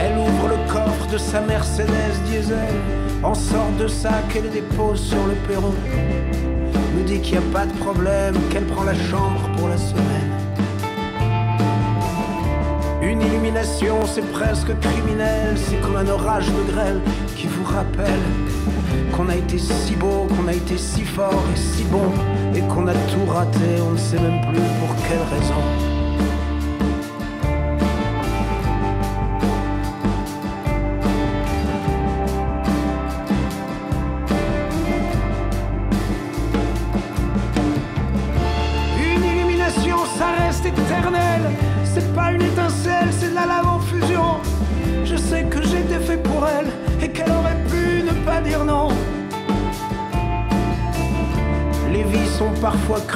Elle 0.00 0.16
ouvre 0.16 0.48
le 0.48 0.72
coffre 0.72 1.06
de 1.12 1.18
sa 1.18 1.42
Mercedes 1.42 2.22
diesel, 2.24 2.74
en 3.22 3.34
sort 3.34 3.70
de 3.78 3.86
sac 3.86 4.34
et 4.34 4.40
le 4.40 4.48
dépose 4.48 5.00
sur 5.00 5.26
le 5.26 5.34
perron 5.46 5.74
qu'il 7.16 7.38
n'y 7.38 7.38
a 7.38 7.52
pas 7.52 7.64
de 7.64 7.72
problème, 7.78 8.34
qu'elle 8.50 8.66
prend 8.66 8.84
la 8.84 8.94
chambre 8.94 9.48
pour 9.56 9.68
la 9.68 9.78
semaine. 9.78 10.30
Une 13.00 13.22
illumination, 13.22 14.04
c'est 14.04 14.30
presque 14.30 14.78
criminel, 14.78 15.56
c'est 15.56 15.80
comme 15.80 15.96
un 15.96 16.06
orage 16.06 16.46
de 16.46 16.72
grêle 16.72 17.00
qui 17.34 17.46
vous 17.46 17.64
rappelle 17.64 18.20
qu'on 19.16 19.28
a 19.30 19.36
été 19.36 19.56
si 19.56 19.94
beau, 19.94 20.26
qu'on 20.36 20.48
a 20.48 20.52
été 20.52 20.76
si 20.76 21.02
fort 21.02 21.44
et 21.54 21.56
si 21.56 21.84
bon, 21.84 22.12
et 22.54 22.60
qu'on 22.60 22.86
a 22.86 22.92
tout 22.92 23.26
raté, 23.26 23.80
on 23.80 23.92
ne 23.92 23.96
sait 23.96 24.20
même 24.20 24.42
plus 24.42 24.60
pour 24.80 24.94
quelle 25.08 25.38
raison. 25.38 25.97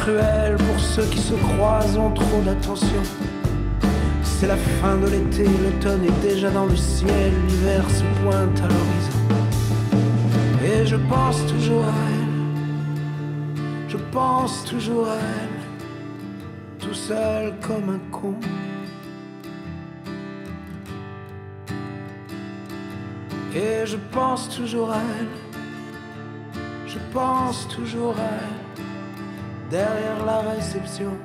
Cruel 0.03 0.57
pour 0.57 0.81
ceux 0.81 1.05
qui 1.05 1.19
se 1.19 1.35
croisent 1.35 1.99
en 1.99 2.11
trop 2.11 2.41
d'attention. 2.45 3.03
C'est 4.23 4.49
la 4.49 4.57
fin 4.57 4.97
de 4.97 5.07
l'été, 5.07 5.45
l'automne 5.45 6.05
est 6.05 6.21
déjà 6.21 6.51
dans 6.51 6.67
le 6.67 6.75
ciel, 6.75 7.33
l'hiver 7.47 7.85
se 7.88 8.03
pointe 8.21 8.59
à 8.61 8.69
l'horizon. 8.75 9.21
Et 10.65 10.87
je 10.87 10.97
pense 10.97 11.47
toujours 11.47 11.85
à 11.85 11.95
elle, 12.15 13.61
je 13.88 13.97
pense 14.11 14.65
toujours 14.65 15.07
à 15.07 15.15
elle, 15.15 15.61
tout 16.81 16.95
seul 16.95 17.55
comme 17.61 17.88
un 17.91 18.11
con. 18.11 18.35
Et 23.55 23.87
je 23.87 23.99
pense 24.11 24.49
toujours 24.49 24.91
à 24.91 25.01
elle, 25.21 25.37
je 26.88 26.99
pense 27.12 27.69
toujours 27.69 28.17
à 28.19 28.31
elle 28.43 28.71
derrière 29.72 30.26
la 30.26 30.40
réception. 30.50 31.16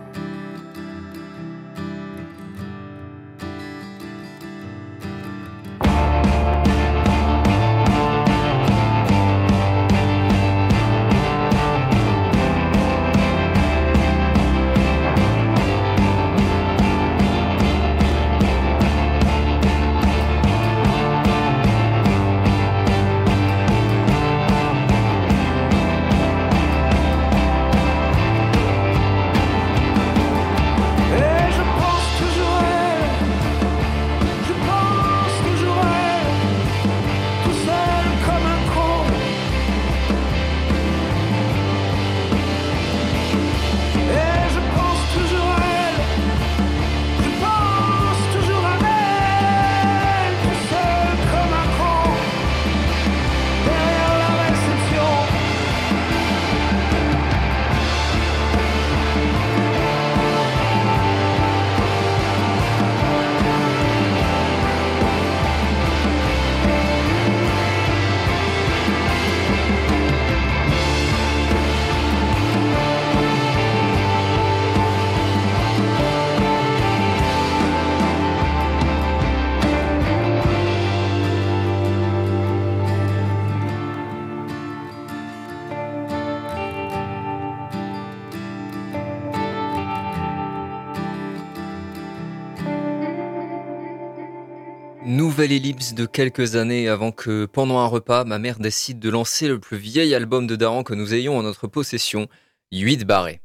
Nouvelle 95.08 95.52
ellipse 95.52 95.94
de 95.94 96.06
quelques 96.06 96.56
années 96.56 96.90
avant 96.90 97.12
que, 97.12 97.46
pendant 97.46 97.80
un 97.80 97.88
repas, 97.88 98.26
ma 98.26 98.40
mère 98.40 98.60
décide 98.60 99.00
de 99.00 99.10
lancer 99.10 99.48
le 99.48 99.60
plus 99.60 99.78
vieil 99.78 100.14
album 100.14 100.48
de 100.48 100.56
Daran 100.56 100.84
que 100.84 100.94
nous 100.94 101.14
ayons 101.14 101.38
en 101.38 101.44
notre 101.44 101.68
possession, 101.68 102.28
8 102.72 103.06
barrés. 103.06 103.42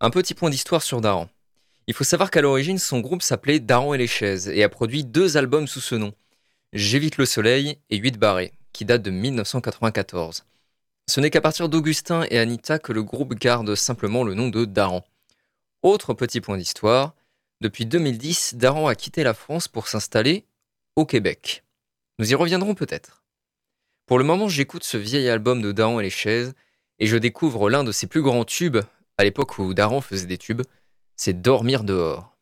Un 0.00 0.10
petit 0.10 0.34
point 0.34 0.50
d'histoire 0.50 0.82
sur 0.82 1.00
Daran. 1.00 1.28
Il 1.86 1.94
faut 1.94 2.04
savoir 2.04 2.30
qu'à 2.30 2.40
l'origine, 2.40 2.78
son 2.78 3.00
groupe 3.00 3.22
s'appelait 3.22 3.60
Daran 3.60 3.94
et 3.94 3.98
les 3.98 4.06
chaises 4.06 4.48
et 4.48 4.62
a 4.64 4.68
produit 4.68 5.04
deux 5.04 5.36
albums 5.36 5.66
sous 5.66 5.80
ce 5.80 5.94
nom, 5.94 6.12
J'évite 6.72 7.16
le 7.16 7.26
soleil 7.26 7.78
et 7.90 7.96
8 7.96 8.16
barrés, 8.16 8.52
qui 8.72 8.84
datent 8.84 9.02
de 9.02 9.10
1994. 9.10 10.44
Ce 11.08 11.20
n'est 11.20 11.30
qu'à 11.30 11.40
partir 11.40 11.68
d'Augustin 11.68 12.24
et 12.30 12.38
Anita 12.38 12.78
que 12.78 12.92
le 12.92 13.02
groupe 13.02 13.34
garde 13.34 13.74
simplement 13.74 14.22
le 14.22 14.34
nom 14.34 14.48
de 14.48 14.64
Daran. 14.64 15.04
Autre 15.82 16.14
petit 16.14 16.40
point 16.40 16.56
d'histoire, 16.56 17.16
depuis 17.60 17.86
2010, 17.86 18.54
Daran 18.54 18.86
a 18.86 18.94
quitté 18.94 19.24
la 19.24 19.34
France 19.34 19.66
pour 19.66 19.88
s'installer 19.88 20.44
au 20.96 21.06
Québec. 21.06 21.64
Nous 22.18 22.32
y 22.32 22.34
reviendrons 22.34 22.74
peut-être. 22.74 23.24
Pour 24.06 24.18
le 24.18 24.24
moment, 24.24 24.48
j'écoute 24.48 24.84
ce 24.84 24.96
vieil 24.96 25.28
album 25.28 25.62
de 25.62 25.72
Daon 25.72 26.00
et 26.00 26.02
les 26.02 26.10
chaises, 26.10 26.54
et 26.98 27.06
je 27.06 27.16
découvre 27.16 27.70
l'un 27.70 27.84
de 27.84 27.92
ses 27.92 28.06
plus 28.06 28.22
grands 28.22 28.44
tubes 28.44 28.80
à 29.20 29.24
l'époque 29.24 29.58
où 29.58 29.74
Daran 29.74 30.00
faisait 30.00 30.26
des 30.26 30.38
tubes, 30.38 30.62
c'est 31.14 31.42
Dormir 31.42 31.84
dehors. 31.84 32.38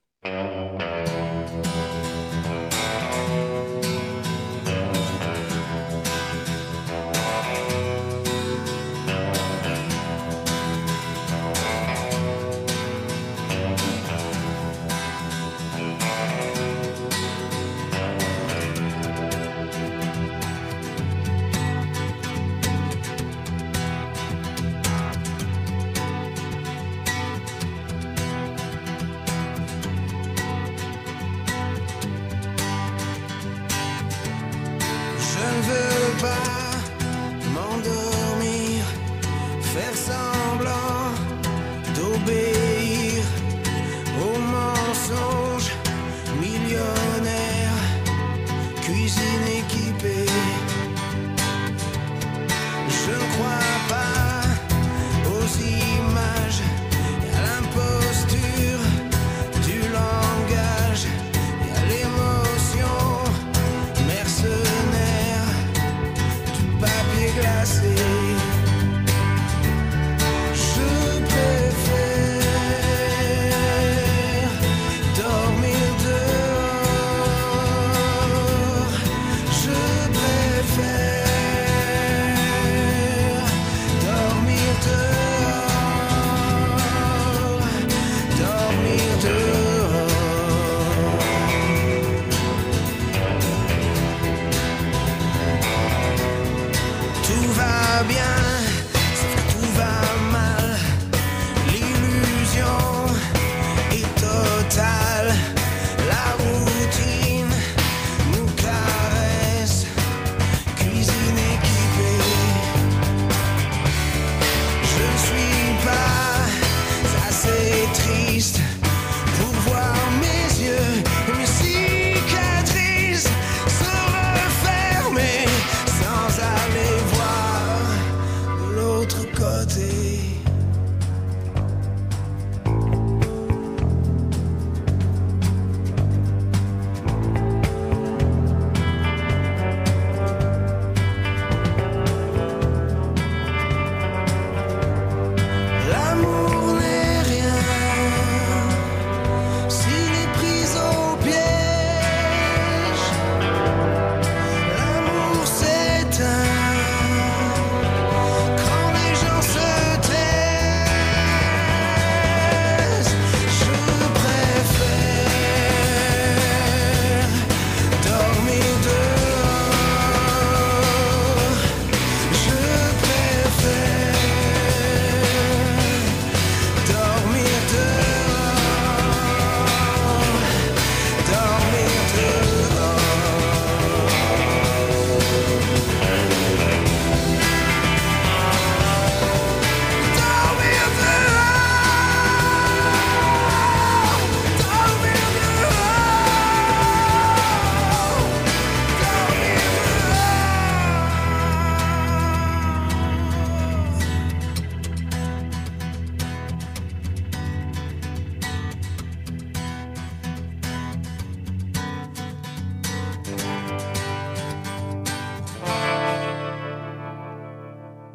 God's 129.38 130.17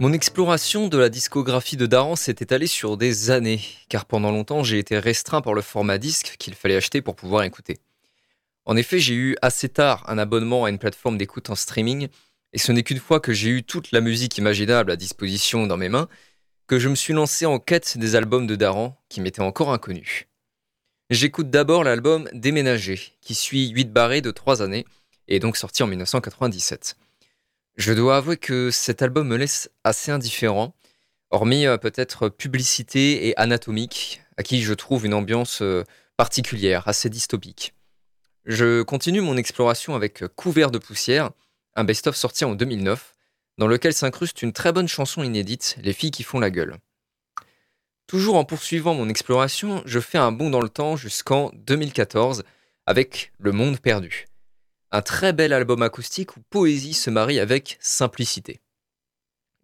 Mon 0.04 0.12
exploration 0.12 0.90
de 0.90 0.98
la 0.98 1.08
discographie 1.08 1.78
de 1.78 1.86
Daran 1.86 2.18
s'est 2.18 2.36
étalée 2.42 2.68
sur 2.68 2.98
des 2.98 3.32
années, 3.32 3.62
car 3.88 4.04
pendant 4.04 4.32
longtemps 4.32 4.62
j'ai 4.62 4.78
été 4.78 5.00
restreint 5.00 5.40
par 5.40 5.54
le 5.54 5.62
format 5.62 5.98
disque 5.98 6.36
qu'il 6.40 6.56
fallait 6.56 6.76
acheter 6.76 7.02
pour 7.02 7.16
pouvoir 7.16 7.44
écouter. 7.44 7.78
En 8.66 8.76
effet, 8.76 9.00
j'ai 9.00 9.14
eu 9.14 9.38
assez 9.42 9.70
tard 9.70 10.04
un 10.10 10.18
abonnement 10.18 10.66
à 10.66 10.70
une 10.70 10.78
plateforme 10.78 11.18
d'écoute 11.18 11.50
en 11.50 11.56
streaming, 11.56 12.10
et 12.52 12.58
ce 12.58 12.74
n'est 12.74 12.84
qu'une 12.84 13.00
fois 13.00 13.22
que 13.22 13.32
j'ai 13.32 13.48
eu 13.48 13.64
toute 13.64 13.94
la 13.94 14.02
musique 14.02 14.38
imaginable 14.38 14.92
à 14.92 14.98
disposition 14.98 15.68
dans 15.68 15.78
mes 15.78 15.88
mains 15.88 16.10
que 16.68 16.80
je 16.80 16.90
me 16.90 16.96
suis 16.96 17.14
lancé 17.14 17.46
en 17.46 17.58
quête 17.58 17.98
des 17.98 18.18
albums 18.18 18.46
de 18.46 18.58
Daran 18.58 18.98
qui 19.08 19.22
m'étaient 19.22 19.40
encore 19.40 19.72
inconnus. 19.72 20.26
J'écoute 21.12 21.50
d'abord 21.50 21.86
l'album 21.86 22.28
Déménager, 22.34 23.00
qui 23.22 23.36
suit 23.36 23.70
8 23.70 23.94
barrés 23.94 24.20
de 24.20 24.32
3 24.32 24.64
années, 24.64 24.86
et 25.30 25.38
est 25.38 25.40
donc 25.40 25.56
sorti 25.56 25.82
en 25.82 25.88
1997. 25.88 26.98
Je 27.76 27.92
dois 27.92 28.18
avouer 28.18 28.38
que 28.38 28.70
cet 28.70 29.02
album 29.02 29.28
me 29.28 29.36
laisse 29.36 29.72
assez 29.84 30.12
indifférent, 30.12 30.76
hormis 31.32 31.66
euh, 31.66 31.78
peut-être 31.78 32.30
publicité 32.30 33.28
et 33.28 33.38
anatomique, 33.40 34.22
à 34.38 34.44
qui 34.44 34.62
je 34.62 34.74
trouve 34.76 35.08
une 35.08 35.16
ambiance 35.16 35.64
euh, 35.64 35.84
particulière, 36.16 36.88
assez 36.88 37.10
dystopique. 37.10 37.74
Je 38.46 38.84
continue 38.84 39.22
mon 39.22 39.38
exploration 39.38 39.96
avec 39.96 40.24
Couvert 40.36 40.70
de 40.70 40.78
poussière, 40.78 41.32
un 41.76 41.84
best-of 41.84 42.16
sorti 42.16 42.46
en 42.46 42.54
2009, 42.54 43.16
dans 43.58 43.68
lequel 43.68 43.94
s'incruste 43.94 44.44
une 44.44 44.54
très 44.54 44.72
bonne 44.72 44.88
chanson 44.88 45.24
inédite, 45.24 45.78
Les 45.82 45.94
filles 45.94 46.12
qui 46.12 46.24
font 46.24 46.40
la 46.40 46.52
gueule. 46.52 46.78
Toujours 48.06 48.36
en 48.36 48.46
poursuivant 48.46 48.94
mon 48.94 49.10
exploration, 49.10 49.82
je 49.86 50.00
fais 50.00 50.20
un 50.20 50.32
bond 50.32 50.52
dans 50.52 50.62
le 50.62 50.70
temps 50.70 50.96
jusqu'en 50.96 51.52
2014 51.54 52.44
avec 52.86 53.32
Le 53.40 53.52
Monde 53.52 53.80
perdu. 53.80 54.28
Un 54.96 55.02
très 55.02 55.34
bel 55.34 55.54
album 55.54 55.82
acoustique 55.82 56.38
où 56.38 56.42
poésie 56.52 56.94
se 56.94 57.10
marie 57.10 57.40
avec 57.40 57.80
simplicité. 57.82 58.62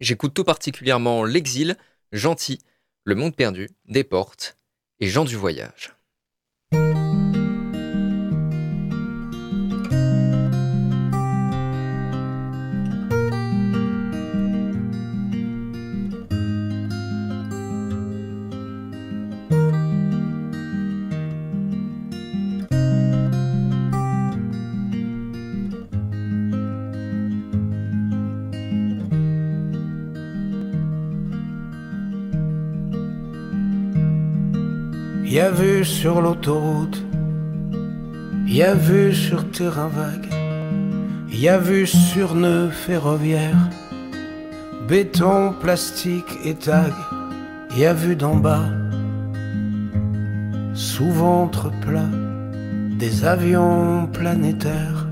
J'écoute 0.00 0.34
tout 0.34 0.42
particulièrement 0.42 1.22
L'Exil, 1.22 1.76
Gentil, 2.10 2.58
Le 3.04 3.14
Monde 3.14 3.36
perdu, 3.36 3.70
Des 3.84 4.02
Portes 4.02 4.56
et 4.98 5.06
Jean 5.06 5.24
du 5.24 5.36
Voyage. 5.36 5.94
Y 35.30 35.38
a 35.38 35.52
vu 35.52 35.84
sur 35.84 36.20
l'autoroute, 36.20 37.00
y 38.48 38.62
a 38.64 38.74
vu 38.74 39.14
sur 39.14 39.48
terrain 39.52 39.86
vague, 39.86 40.28
y 41.30 41.48
a 41.48 41.56
vu 41.56 41.86
sur 41.86 42.34
nœud 42.34 42.68
ferroviaire, 42.70 43.70
béton, 44.88 45.54
plastique 45.60 46.32
et 46.44 46.54
tag, 46.54 46.92
y 47.76 47.84
a 47.84 47.94
vu 47.94 48.16
d'en 48.16 48.34
bas, 48.34 48.70
sous 50.74 51.12
ventre 51.12 51.70
plat, 51.80 52.10
des 52.98 53.24
avions 53.24 54.08
planétaires. 54.12 55.06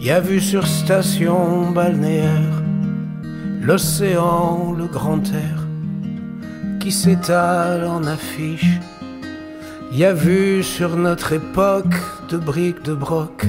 Y 0.00 0.10
a 0.10 0.20
vu 0.20 0.40
sur 0.40 0.66
station 0.66 1.70
balnéaire 1.72 2.59
l'océan, 3.70 4.74
le 4.76 4.86
grand 4.86 5.22
air 5.32 5.58
qui 6.80 6.90
s'étale 6.90 7.84
en 7.86 8.02
affiche. 8.04 8.80
Y 9.92 10.02
a 10.04 10.12
vu 10.12 10.64
sur 10.64 10.96
notre 10.96 11.32
époque 11.34 11.94
de 12.30 12.36
briques 12.36 12.82
de 12.82 12.94
broc 12.94 13.46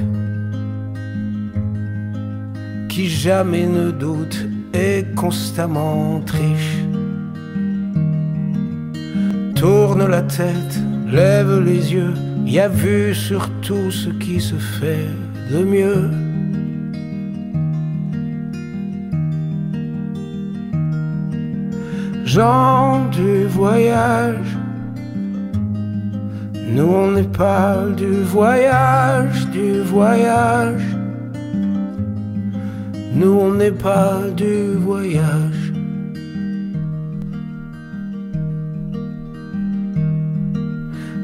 qui 2.88 3.10
jamais 3.10 3.66
ne 3.66 3.90
doute 3.90 4.46
et 4.76 5.06
constamment 5.16 6.22
triche. 6.24 6.78
Tourne 9.56 10.06
la 10.06 10.22
tête, 10.22 10.76
lève 11.08 11.64
les 11.66 11.94
yeux, 11.96 12.14
y 12.46 12.60
a 12.60 12.68
vu 12.68 13.16
sur 13.16 13.50
tout 13.62 13.90
ce 13.90 14.10
qui 14.10 14.40
se 14.40 14.56
fait 14.56 15.10
de 15.52 15.64
mieux. 15.64 16.21
Gens 22.32 23.10
du 23.10 23.46
voyage. 23.46 24.52
Nous 26.76 26.92
on 27.04 27.12
n'est 27.12 27.34
pas 27.46 27.76
du 27.98 28.14
voyage, 28.24 29.48
du 29.50 29.82
voyage. 29.82 30.88
Nous 33.14 33.36
on 33.46 33.52
n'est 33.56 33.78
pas 33.90 34.14
du 34.44 34.76
voyage. 34.88 35.64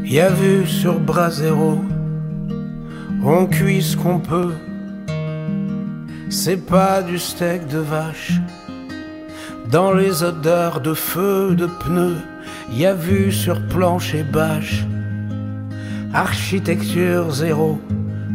Y 0.03 0.19
a 0.19 0.29
vu 0.29 0.65
sur 0.65 0.99
Brasero, 0.99 1.79
on 3.23 3.45
cuit 3.45 3.81
ce 3.81 3.95
qu'on 3.95 4.19
peut. 4.19 4.55
C'est 6.29 6.63
pas 6.75 7.01
du 7.01 7.17
steak 7.17 7.67
de 7.67 7.79
vache 7.79 8.33
dans 9.71 9.93
les 9.93 10.23
odeurs 10.23 10.79
de 10.81 10.93
feu, 10.93 11.55
de 11.55 11.65
pneus, 11.65 12.17
y 12.71 12.85
a 12.85 12.93
vu 12.93 13.31
sur 13.31 13.61
planche 13.67 14.13
et 14.15 14.23
bâche. 14.23 14.85
Architecture 16.13 17.31
zéro, 17.31 17.79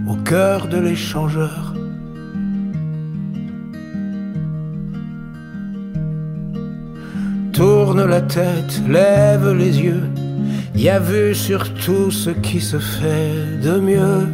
au 0.08 0.14
cœur 0.16 0.68
de 0.68 0.78
l'échangeur. 0.78 1.74
Tourne 7.52 8.04
la 8.04 8.20
tête, 8.22 8.82
lève 8.88 9.54
les 9.54 9.80
yeux, 9.80 10.08
y 10.74 10.88
a 10.88 10.98
vu 10.98 11.34
sur 11.34 11.72
tout 11.74 12.10
ce 12.10 12.30
qui 12.30 12.60
se 12.60 12.78
fait 12.78 13.60
de 13.62 13.78
mieux. 13.78 14.26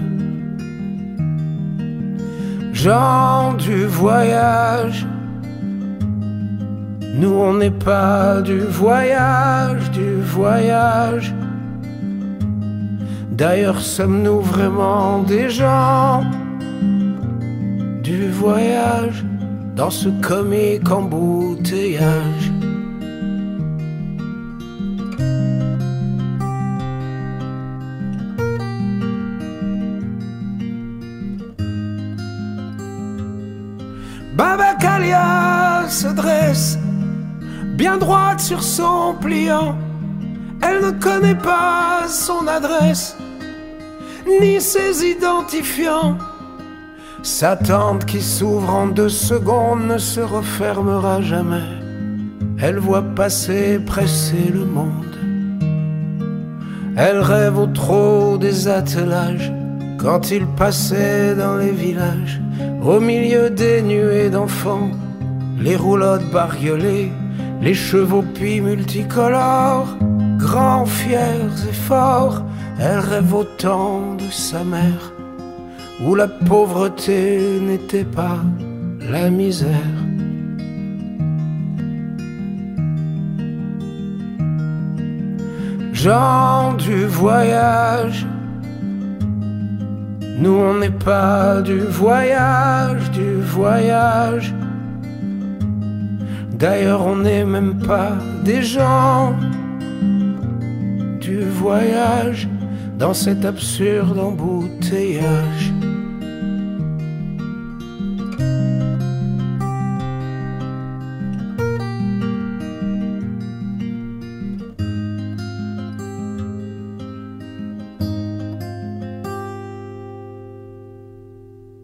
Gens 2.73 3.55
du 3.55 3.87
voyage, 3.87 5.05
nous 7.19 7.35
on 7.35 7.55
n'est 7.55 7.79
pas 7.93 8.41
du 8.43 8.61
voyage, 8.61 9.91
du 9.91 10.21
voyage. 10.21 11.35
D'ailleurs 13.31 13.81
sommes-nous 13.81 14.41
vraiment 14.41 15.23
des 15.23 15.51
gens 15.51 16.23
du 18.03 18.31
voyage 18.31 19.25
dans 19.75 19.91
ce 19.91 20.09
comique 20.21 20.91
embouteillage? 20.91 22.38
Sur 38.49 38.63
son 38.63 39.15
pliant. 39.21 39.77
Elle 40.63 40.81
ne 40.81 40.93
connaît 40.93 41.35
pas 41.35 42.09
son 42.09 42.47
adresse, 42.47 43.15
ni 44.41 44.59
ses 44.59 45.05
identifiants. 45.05 46.17
Sa 47.23 47.57
tente 47.57 48.07
qui 48.07 48.23
s'ouvre 48.23 48.75
en 48.75 48.87
deux 48.87 49.11
secondes 49.11 49.87
ne 49.87 49.99
se 49.99 50.21
refermera 50.21 51.21
jamais. 51.21 51.69
Elle 52.59 52.79
voit 52.79 53.03
passer, 53.03 53.81
presser 53.81 54.51
le 54.51 54.65
monde. 54.65 55.19
Elle 56.97 57.21
rêve 57.21 57.59
au 57.59 57.67
trot 57.67 58.39
des 58.39 58.67
attelages 58.67 59.53
quand 59.99 60.31
il 60.31 60.47
passait 60.47 61.35
dans 61.35 61.57
les 61.59 61.73
villages, 61.85 62.41
au 62.83 62.99
milieu 62.99 63.51
des 63.51 63.83
nuées 63.83 64.31
d'enfants, 64.31 64.91
les 65.61 65.77
roulottes 65.77 66.31
bariolées 66.33 67.13
les 67.61 67.75
chevaux 67.75 68.25
puis 68.35 68.61
multicolores, 68.61 69.97
grands, 70.37 70.87
fiers 70.87 71.51
et 71.69 71.73
forts, 71.73 72.43
elle 72.79 73.01
rêve 73.01 73.35
autant 73.35 74.15
de 74.15 74.31
sa 74.31 74.63
mère, 74.63 75.13
où 76.05 76.15
la 76.15 76.29
pauvreté 76.29 77.59
n'était 77.61 78.05
pas 78.05 78.39
la 79.01 79.31
misère. 79.31 79.99
Gens 85.93 86.75
du 86.75 87.07
voyage, 87.07 88.25
nous 90.39 90.53
on 90.53 90.75
n'est 90.79 90.91
pas 90.91 91.61
du 91.63 91.81
voyage, 91.81 93.11
du 93.11 93.41
voyage. 93.41 94.55
D'ailleurs, 96.59 97.07
on 97.07 97.15
n'est 97.15 97.45
même 97.45 97.79
pas 97.79 98.19
des 98.43 98.65
gens 98.65 99.33
du 101.21 101.45
voyage 101.45 102.49
dans 102.99 103.15
cet 103.15 103.45
absurde 103.45 104.19
embouteillage. 104.19 105.73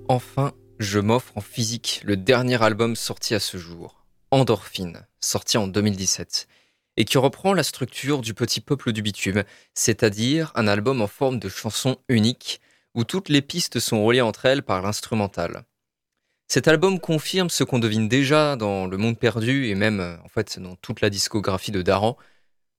Enfin, 0.08 0.50
je 0.80 0.98
m'offre 0.98 1.32
en 1.36 1.40
physique 1.40 2.00
le 2.04 2.16
dernier 2.16 2.60
album 2.60 2.96
sorti 2.96 3.36
à 3.36 3.38
ce 3.38 3.56
jour. 3.56 4.03
Endorphine, 4.34 5.06
sorti 5.20 5.58
en 5.58 5.68
2017, 5.68 6.48
et 6.96 7.04
qui 7.04 7.18
reprend 7.18 7.52
la 7.54 7.62
structure 7.62 8.20
du 8.20 8.34
Petit 8.34 8.60
Peuple 8.60 8.90
du 8.90 9.00
Bitume, 9.00 9.44
c'est-à-dire 9.74 10.50
un 10.56 10.66
album 10.66 11.00
en 11.02 11.06
forme 11.06 11.38
de 11.38 11.48
chanson 11.48 11.98
unique, 12.08 12.60
où 12.96 13.04
toutes 13.04 13.28
les 13.28 13.42
pistes 13.42 13.78
sont 13.78 14.04
reliées 14.04 14.22
entre 14.22 14.46
elles 14.46 14.64
par 14.64 14.82
l'instrumental. 14.82 15.62
Cet 16.48 16.66
album 16.66 16.98
confirme 16.98 17.48
ce 17.48 17.62
qu'on 17.62 17.78
devine 17.78 18.08
déjà 18.08 18.56
dans 18.56 18.86
Le 18.86 18.96
Monde 18.96 19.20
Perdu 19.20 19.68
et 19.68 19.76
même 19.76 20.18
en 20.24 20.28
fait 20.28 20.58
dans 20.58 20.74
toute 20.74 21.00
la 21.00 21.10
discographie 21.10 21.70
de 21.70 21.82
Daran. 21.82 22.16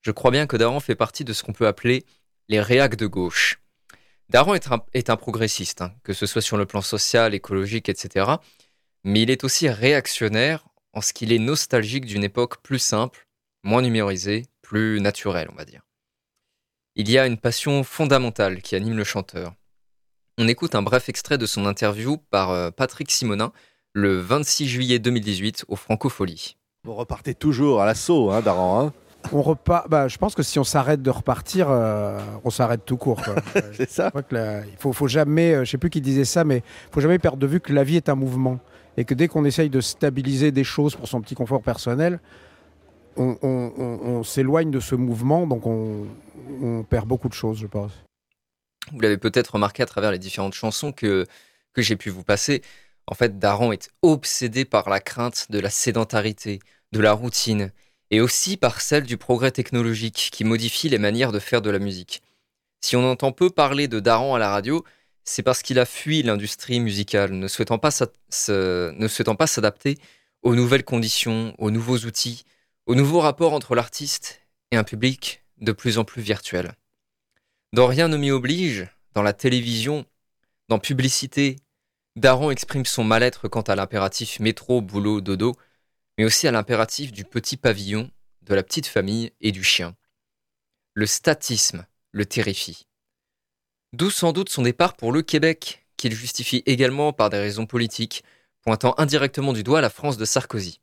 Je 0.01 0.11
crois 0.11 0.31
bien 0.31 0.47
que 0.47 0.57
Daran 0.57 0.81
fait 0.81 0.95
partie 0.95 1.23
de 1.23 1.31
ce 1.31 1.41
qu'on 1.41 1.53
peut 1.53 1.67
appeler 1.67 2.05
les 2.49 2.59
réacs 2.59 2.97
de 2.97 3.07
gauche. 3.07 3.61
Daran 4.27 4.55
est 4.55 5.09
un, 5.09 5.15
progressiste, 5.15 5.81
hein, 5.81 5.93
que 6.03 6.11
ce 6.11 6.25
soit 6.25 6.41
sur 6.41 6.57
le 6.57 6.65
plan 6.65 6.81
social, 6.81 7.33
écologique, 7.33 7.87
etc. 7.87 8.29
Mais 9.05 9.21
il 9.21 9.29
est 9.29 9.45
aussi 9.45 9.69
réactionnaire 9.69 10.65
en 10.95 11.01
ce 11.01 11.13
qu'il 11.13 11.31
est 11.31 11.39
nostalgique 11.39 12.05
d'une 12.05 12.23
époque 12.23 12.61
plus 12.63 12.79
simple, 12.79 13.27
moins 13.63 13.81
numérisée, 13.81 14.45
plus 14.61 15.01
naturelle, 15.01 15.49
on 15.51 15.55
va 15.55 15.65
dire. 15.65 15.81
Il 16.95 17.11
y 17.11 17.19
a 17.19 17.27
une 17.27 17.37
passion 17.37 17.83
fondamentale 17.83 18.61
qui 18.61 18.75
anime 18.75 18.97
le 18.97 19.03
chanteur. 19.03 19.53
On 20.37 20.47
écoute 20.47 20.73
un 20.73 20.81
bref 20.81 21.09
extrait 21.09 21.37
de 21.37 21.45
son 21.45 21.65
interview 21.65 22.17
par 22.17 22.51
euh, 22.51 22.71
Patrick 22.71 23.11
Simonin 23.11 23.51
le 23.93 24.19
26 24.19 24.67
juillet 24.67 24.99
2018 24.99 25.65
au 25.67 25.75
Francofolie. 25.75 26.57
Vous 26.83 26.95
repartez 26.95 27.33
toujours 27.33 27.81
à 27.81 27.85
l'assaut, 27.85 28.31
hein, 28.31 28.41
Daran 28.41 28.87
hein 28.87 28.93
on 29.31 29.41
repart. 29.41 29.89
Bah, 29.89 30.07
je 30.07 30.17
pense 30.17 30.35
que 30.35 30.43
si 30.43 30.59
on 30.59 30.63
s'arrête 30.63 31.01
de 31.01 31.09
repartir, 31.09 31.67
euh, 31.69 32.19
on 32.43 32.51
s'arrête 32.51 32.85
tout 32.85 32.97
court. 32.97 33.21
c'est 33.73 33.89
ça. 33.89 34.11
il 34.31 34.63
faut, 34.77 34.93
faut 34.93 35.07
jamais. 35.07 35.53
Euh, 35.55 35.65
je 35.65 35.71
sais 35.71 35.77
plus 35.79 35.89
qui 35.89 35.99
disait 35.99 36.25
ça, 36.25 36.43
mais 36.43 36.57
il 36.57 36.93
faut 36.93 37.01
jamais 37.01 37.17
perdre 37.17 37.37
de 37.37 37.47
vue 37.47 37.59
que 37.59 37.73
la 37.73 37.83
vie 37.83 37.95
est 37.95 38.07
un 38.07 38.15
mouvement 38.15 38.59
et 38.97 39.05
que 39.05 39.13
dès 39.13 39.27
qu'on 39.27 39.45
essaye 39.45 39.69
de 39.69 39.81
stabiliser 39.81 40.51
des 40.51 40.63
choses 40.63 40.95
pour 40.95 41.07
son 41.07 41.21
petit 41.21 41.35
confort 41.35 41.61
personnel, 41.61 42.19
on, 43.17 44.23
s'éloigne 44.23 44.71
de 44.71 44.79
ce 44.79 44.95
mouvement, 44.95 45.47
donc 45.47 45.65
on, 45.65 46.05
on 46.61 46.83
perd 46.83 47.07
beaucoup 47.07 47.29
de 47.29 47.33
choses, 47.33 47.59
je 47.59 47.67
pense. 47.67 47.91
Vous 48.91 48.99
l'avez 48.99 49.17
peut-être 49.17 49.53
remarqué 49.53 49.83
à 49.83 49.85
travers 49.85 50.11
les 50.11 50.19
différentes 50.19 50.53
chansons 50.53 50.91
que, 50.91 51.25
que 51.73 51.81
j'ai 51.81 51.95
pu 51.95 52.09
vous 52.09 52.23
passer. 52.23 52.61
En 53.07 53.13
fait, 53.13 53.39
Daran 53.39 53.71
est 53.71 53.89
obsédé 54.01 54.65
par 54.65 54.89
la 54.89 54.99
crainte 54.99 55.47
de 55.49 55.59
la 55.59 55.69
sédentarité, 55.69 56.59
de 56.91 56.99
la 56.99 57.13
routine, 57.13 57.71
et 58.11 58.21
aussi 58.21 58.57
par 58.57 58.81
celle 58.81 59.03
du 59.03 59.17
progrès 59.17 59.51
technologique 59.51 60.29
qui 60.31 60.43
modifie 60.43 60.89
les 60.89 60.97
manières 60.97 61.31
de 61.31 61.39
faire 61.39 61.61
de 61.61 61.69
la 61.69 61.79
musique. 61.79 62.21
Si 62.81 62.95
on 62.95 63.09
entend 63.09 63.31
peu 63.31 63.49
parler 63.49 63.87
de 63.87 63.99
Daran 63.99 64.35
à 64.35 64.39
la 64.39 64.49
radio, 64.49 64.83
c'est 65.25 65.43
parce 65.43 65.61
qu'il 65.61 65.79
a 65.79 65.85
fui 65.85 66.23
l'industrie 66.23 66.79
musicale, 66.79 67.33
ne 67.33 67.47
souhaitant 67.47 67.77
pas 67.77 67.91
s'adapter 67.91 69.97
aux 70.43 70.55
nouvelles 70.55 70.85
conditions, 70.85 71.53
aux 71.57 71.71
nouveaux 71.71 71.97
outils, 71.97 72.45
aux 72.85 72.95
nouveaux 72.95 73.19
rapports 73.19 73.53
entre 73.53 73.75
l'artiste 73.75 74.41
et 74.71 74.77
un 74.77 74.83
public 74.83 75.43
de 75.57 75.71
plus 75.71 75.97
en 75.97 76.05
plus 76.05 76.21
virtuel. 76.21 76.73
Dans 77.73 77.87
Rien 77.87 78.07
ne 78.07 78.17
m'y 78.17 78.31
oblige, 78.31 78.87
dans 79.13 79.23
la 79.23 79.33
télévision, 79.33 80.05
dans 80.69 80.79
Publicité, 80.79 81.57
Daron 82.15 82.51
exprime 82.51 82.85
son 82.85 83.03
mal-être 83.03 83.49
quant 83.49 83.61
à 83.61 83.75
l'impératif 83.75 84.39
métro, 84.39 84.81
boulot, 84.81 85.19
dodo, 85.19 85.55
mais 86.17 86.23
aussi 86.23 86.47
à 86.47 86.51
l'impératif 86.51 87.11
du 87.11 87.25
petit 87.25 87.57
pavillon, 87.57 88.09
de 88.43 88.55
la 88.55 88.63
petite 88.63 88.87
famille 88.87 89.33
et 89.41 89.51
du 89.51 89.63
chien. 89.63 89.95
Le 90.93 91.07
statisme 91.07 91.85
le 92.11 92.25
terrifie. 92.25 92.87
D'où 93.95 94.09
sans 94.09 94.33
doute 94.33 94.49
son 94.49 94.63
départ 94.63 94.97
pour 94.97 95.13
le 95.13 95.21
Québec, 95.21 95.85
qu'il 95.95 96.13
justifie 96.13 96.63
également 96.65 97.13
par 97.13 97.29
des 97.29 97.37
raisons 97.37 97.65
politiques, 97.65 98.25
pointant 98.61 98.93
indirectement 98.97 99.53
du 99.53 99.63
doigt 99.63 99.79
la 99.79 99.89
France 99.89 100.17
de 100.17 100.25
Sarkozy. 100.25 100.81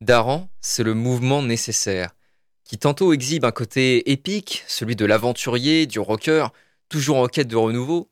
Daran, 0.00 0.48
c'est 0.62 0.82
le 0.82 0.94
mouvement 0.94 1.42
nécessaire, 1.42 2.16
qui 2.64 2.78
tantôt 2.78 3.12
exhibe 3.12 3.44
un 3.44 3.50
côté 3.50 4.10
épique, 4.10 4.64
celui 4.66 4.96
de 4.96 5.04
l'aventurier, 5.04 5.84
du 5.84 5.98
rocker, 5.98 6.46
toujours 6.88 7.18
en 7.18 7.26
quête 7.26 7.48
de 7.48 7.56
renouveau, 7.56 8.10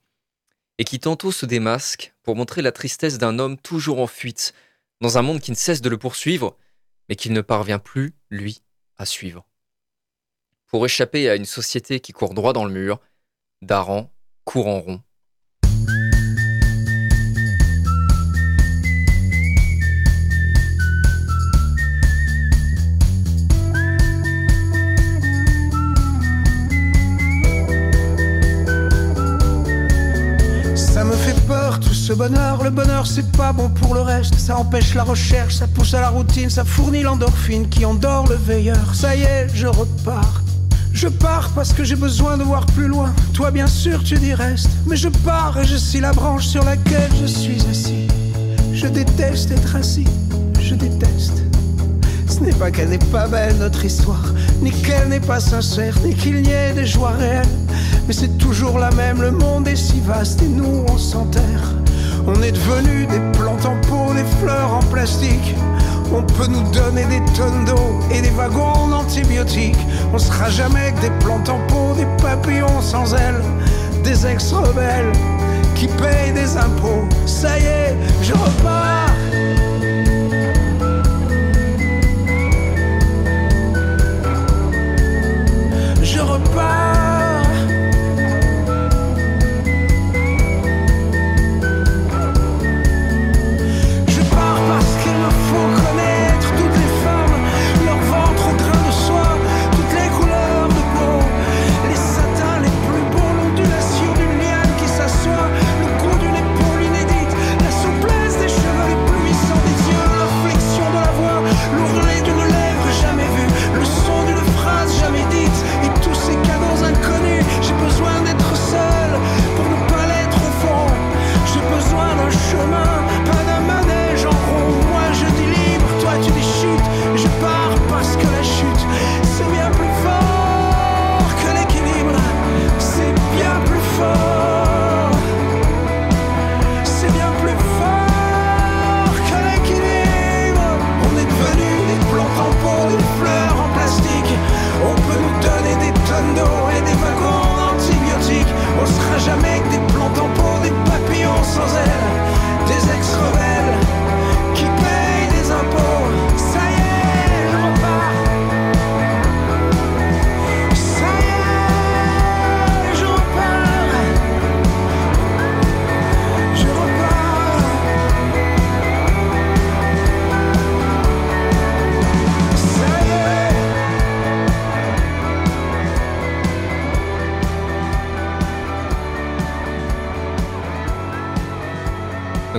et 0.77 0.85
qui 0.85 1.01
tantôt 1.01 1.33
se 1.33 1.47
démasque 1.47 2.13
pour 2.23 2.37
montrer 2.37 2.61
la 2.61 2.73
tristesse 2.73 3.17
d'un 3.17 3.39
homme 3.39 3.57
toujours 3.57 4.01
en 4.01 4.07
fuite, 4.07 4.53
dans 5.01 5.17
un 5.17 5.23
monde 5.23 5.41
qui 5.41 5.51
ne 5.51 5.57
cesse 5.57 5.81
de 5.81 5.89
le 5.89 5.97
poursuivre, 5.97 6.59
mais 7.09 7.17
qu'il 7.17 7.33
ne 7.33 7.41
parvient 7.41 7.79
plus, 7.79 8.13
lui, 8.29 8.61
à 8.99 9.07
suivre. 9.07 9.47
Pour 10.67 10.85
échapper 10.85 11.31
à 11.31 11.37
une 11.37 11.47
société 11.47 12.01
qui 12.01 12.13
court 12.13 12.35
droit 12.35 12.53
dans 12.53 12.67
le 12.67 12.71
mur, 12.71 13.01
Daran 13.61 14.11
court 14.45 14.69
en 14.69 14.81
rond. 14.81 15.01
Ça 30.77 31.05
me 31.05 31.13
fait 31.13 31.35
peur 31.47 31.81
tout 31.81 31.93
ce 31.93 32.13
bonheur, 32.13 32.63
le 32.63 32.71
bonheur 32.71 33.07
c'est 33.07 33.31
pas 33.33 33.53
bon 33.53 33.69
pour 33.71 33.95
le 33.95 34.01
reste, 34.01 34.35
ça 34.35 34.57
empêche 34.57 34.95
la 34.95 35.03
recherche, 35.03 35.57
ça 35.57 35.67
pousse 35.67 35.95
à 35.95 36.01
la 36.01 36.11
routine, 36.11 36.49
ça 36.49 36.65
fournit 36.65 37.03
l'endorphine 37.03 37.69
qui 37.69 37.85
endort 37.85 38.29
le 38.29 38.37
veilleur. 38.37 38.95
Ça 38.95 39.17
y 39.17 39.23
est, 39.23 39.49
je 39.53 39.67
repars. 39.67 40.43
Je 41.01 41.07
pars 41.07 41.49
parce 41.55 41.73
que 41.73 41.85
j'ai 41.85 41.95
besoin 41.95 42.37
de 42.37 42.43
voir 42.43 42.67
plus 42.67 42.89
loin. 42.89 43.15
Toi 43.33 43.53
bien 43.53 43.69
sûr 43.69 44.03
tu 44.03 44.17
dis 44.17 44.35
reste, 44.35 44.69
mais 44.85 44.97
je 44.97 45.09
pars 45.09 45.57
et 45.57 45.65
je 45.65 45.77
suis 45.77 46.01
la 46.01 46.11
branche 46.11 46.45
sur 46.45 46.65
laquelle 46.65 47.13
je 47.21 47.27
suis 47.27 47.63
assis. 47.71 48.09
Je 48.73 48.89
déteste 48.89 49.53
être 49.53 49.77
assis, 49.77 50.09
je 50.61 50.75
déteste. 50.75 51.45
Ce 52.27 52.41
n'est 52.41 52.53
pas 52.53 52.73
qu'elle 52.73 52.89
n'est 52.89 52.99
pas 53.13 53.29
belle 53.29 53.55
notre 53.59 53.85
histoire, 53.85 54.35
ni 54.61 54.73
qu'elle 54.73 55.09
n'est 55.09 55.21
pas 55.21 55.39
sincère, 55.39 55.95
ni 56.05 56.17
qu'il 56.17 56.43
n'y 56.43 56.51
ait 56.51 56.73
des 56.73 56.87
joies 56.87 57.13
réelles. 57.17 57.47
Mais 58.09 58.13
c'est 58.13 58.37
toujours 58.37 58.81
la 58.81 58.91
même, 58.91 59.23
le 59.23 59.31
monde 59.31 59.69
est 59.69 59.77
si 59.77 60.01
vaste 60.01 60.43
et 60.43 60.49
nous 60.49 60.85
on 60.89 60.99
s'enterre. 60.99 61.75
On 62.27 62.43
est 62.43 62.51
devenus 62.51 63.07
des 63.07 63.39
plantes 63.39 63.67
en 63.67 63.77
pot, 63.83 64.15
des 64.15 64.27
fleurs 64.43 64.73
en 64.73 64.83
plastique. 64.91 65.55
On 66.13 66.23
peut 66.23 66.47
nous 66.49 66.63
donner 66.71 67.05
des 67.05 67.21
tonnes 67.35 67.65
d'eau 67.67 68.01
et 68.11 68.21
des 68.21 68.31
wagons 68.31 68.89
d'antibiotiques. 68.89 69.77
On 70.13 70.19
sera 70.19 70.49
jamais 70.49 70.93
que 70.93 71.03
des 71.03 71.11
plantes 71.21 71.49
en 71.49 71.59
pot, 71.67 71.95
des 71.97 72.07
papillons 72.23 72.81
sans 72.81 73.15
ailes, 73.15 73.43
des 74.03 74.27
ex-rebelles 74.27 75.13
qui 75.75 75.87
payent 75.87 76.33
des 76.33 76.57
impôts. 76.57 77.05
Ça 77.27 77.59
y 77.59 77.65
est, 77.65 77.97
je 78.23 78.33
repars. 78.33 79.08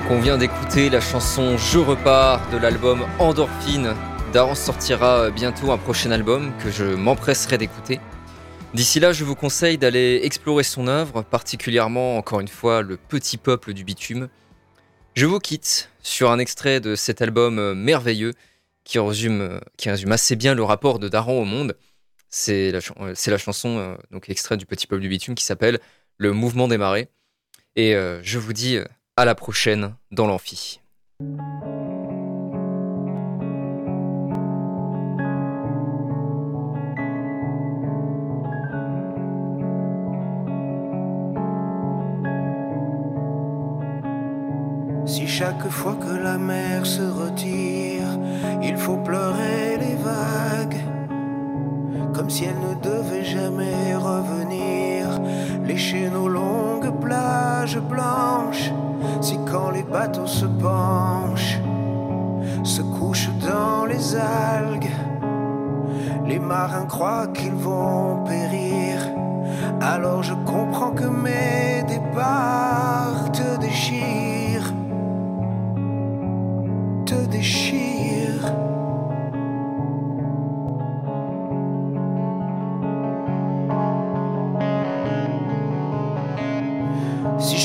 Donc 0.10 0.18
on 0.18 0.22
vient 0.22 0.40
d'écouter 0.40 0.90
la 0.90 1.02
chanson 1.02 1.56
Je 1.58 1.78
repars 1.78 2.50
de 2.50 2.58
l'album 2.58 3.06
Endorphine. 3.20 3.94
Daran 4.34 4.56
sortira 4.56 5.20
euh, 5.20 5.30
bientôt 5.30 5.72
un 5.72 5.78
prochain 5.78 6.10
album 6.10 6.52
que 6.64 6.72
je 6.72 6.84
m'empresserai 6.84 7.60
d'écouter. 7.60 8.00
D'ici 8.74 9.00
là, 9.00 9.12
je 9.12 9.24
vous 9.24 9.36
conseille 9.36 9.78
d'aller 9.78 10.22
explorer 10.24 10.64
son 10.64 10.88
œuvre, 10.88 11.22
particulièrement, 11.22 12.18
encore 12.18 12.40
une 12.40 12.48
fois, 12.48 12.82
le 12.82 12.98
petit 12.98 13.38
peuple 13.38 13.74
du 13.74 13.84
bitume. 13.84 14.30
Je 15.14 15.28
vous 15.28 15.38
quitte 15.38 15.92
sur 16.02 16.32
un 16.32 16.40
extrait 16.40 16.80
de 16.80 16.96
cet 16.96 17.22
album 17.22 17.60
euh, 17.60 17.76
merveilleux 17.76 18.34
qui 18.86 18.98
résume, 18.98 19.42
euh, 19.42 19.60
qui 19.78 19.92
résume 19.92 20.12
assez 20.12 20.36
bien 20.36 20.56
le 20.56 20.64
rapport 20.64 20.98
de 20.98 21.08
Daran 21.08 21.34
au 21.34 21.46
monde. 21.46 21.78
C'est 22.30 22.72
la, 22.72 22.80
la 23.28 23.38
chanson, 23.38 23.96
donc 24.10 24.28
extrait 24.30 24.58
du 24.58 24.66
petit 24.66 24.88
peuple 24.88 25.02
du 25.04 25.10
bitume, 25.10 25.36
qui 25.36 25.44
s'appelle 25.46 25.80
Le 26.18 26.32
mouvement 26.34 26.68
des 26.68 26.78
marées. 26.80 27.10
Et 27.76 27.94
je 28.22 28.38
vous 28.38 28.54
dis 28.54 28.78
à 29.20 29.26
la 29.26 29.36
prochaine 29.36 29.96
dans 30.12 30.28
l'amphi. 30.28 30.80
Si 45.06 45.28
chaque 45.28 45.68
fois 45.68 45.96
que 45.96 46.16
la 46.16 46.38
mer 46.38 46.86
se 46.86 47.02
retire, 47.02 48.08
il 48.64 48.78
faut 48.78 48.96
pleurer 48.98 49.78
les 49.80 49.96
vagues. 49.96 50.78
comme 52.14 52.30
si 52.30 52.46
elle 52.46 52.60
ne 52.60 52.76
devait 52.82 53.26
jamais 53.26 53.96
revenir. 53.96 55.08
Lécher 55.66 56.10
nos 56.10 56.28
longues 56.28 56.92
plages 57.00 57.80
blanches, 57.80 58.72
si 59.22 59.38
quand 59.50 59.72
les 59.72 59.84
bateaux 59.84 60.28
se 60.28 60.46
penchent, 60.46 61.60
se 62.64 62.82
couchent 62.82 63.32
dans 63.42 63.86
les 63.86 64.16
algues, 64.16 64.92
les 66.26 66.40
marins 66.40 66.86
croient 66.86 67.28
qu'ils 67.28 67.54
vont 67.54 68.24
périr. 68.24 69.00
Alors 69.82 70.24
je 70.24 70.34
comprends 70.46 70.92
que 70.92 71.06
mes 71.06 71.84
départs 71.88 73.32
te 73.32 73.60
déchirent, 73.60 74.74
te 77.06 77.26
déchirent. 77.28 77.99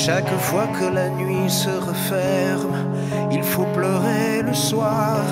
Chaque 0.06 0.38
fois 0.38 0.66
que 0.78 0.84
la 0.84 1.08
nuit 1.08 1.48
se 1.48 1.70
referme, 1.70 2.76
il 3.32 3.42
faut 3.42 3.64
pleurer 3.72 4.42
le 4.42 4.52
soir, 4.52 5.22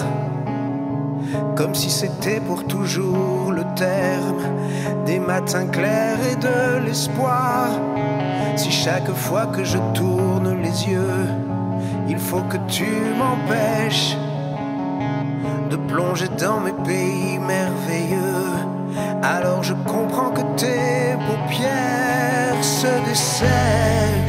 comme 1.55 1.75
si 1.75 1.91
c'était 1.91 2.41
pour 2.41 2.67
toujours 2.67 3.53
le 3.53 3.65
terme 3.77 4.43
des 5.05 5.19
matins 5.19 5.67
clairs 5.67 6.21
et 6.33 6.37
de 6.37 6.87
l'espoir. 6.87 7.69
Si 8.57 8.71
chaque 8.71 9.13
fois 9.13 9.45
que 9.55 9.63
je 9.63 9.77
tourne 9.93 10.63
les 10.63 10.89
yeux, 10.89 11.27
il 12.09 12.19
faut 12.19 12.45
que 12.49 12.57
tu 12.67 12.89
m'empêches 13.19 14.17
de 15.69 15.77
plonger 15.77 16.29
dans 16.41 16.61
mes 16.61 16.77
pays 16.83 17.39
merveilleux. 17.39 18.55
Alors 19.23 19.63
je 19.63 19.75
comprends 19.87 20.31
que 20.31 20.45
tes 20.57 21.15
paupières 21.27 22.65
se 22.65 22.89
dessèchent. 23.07 24.22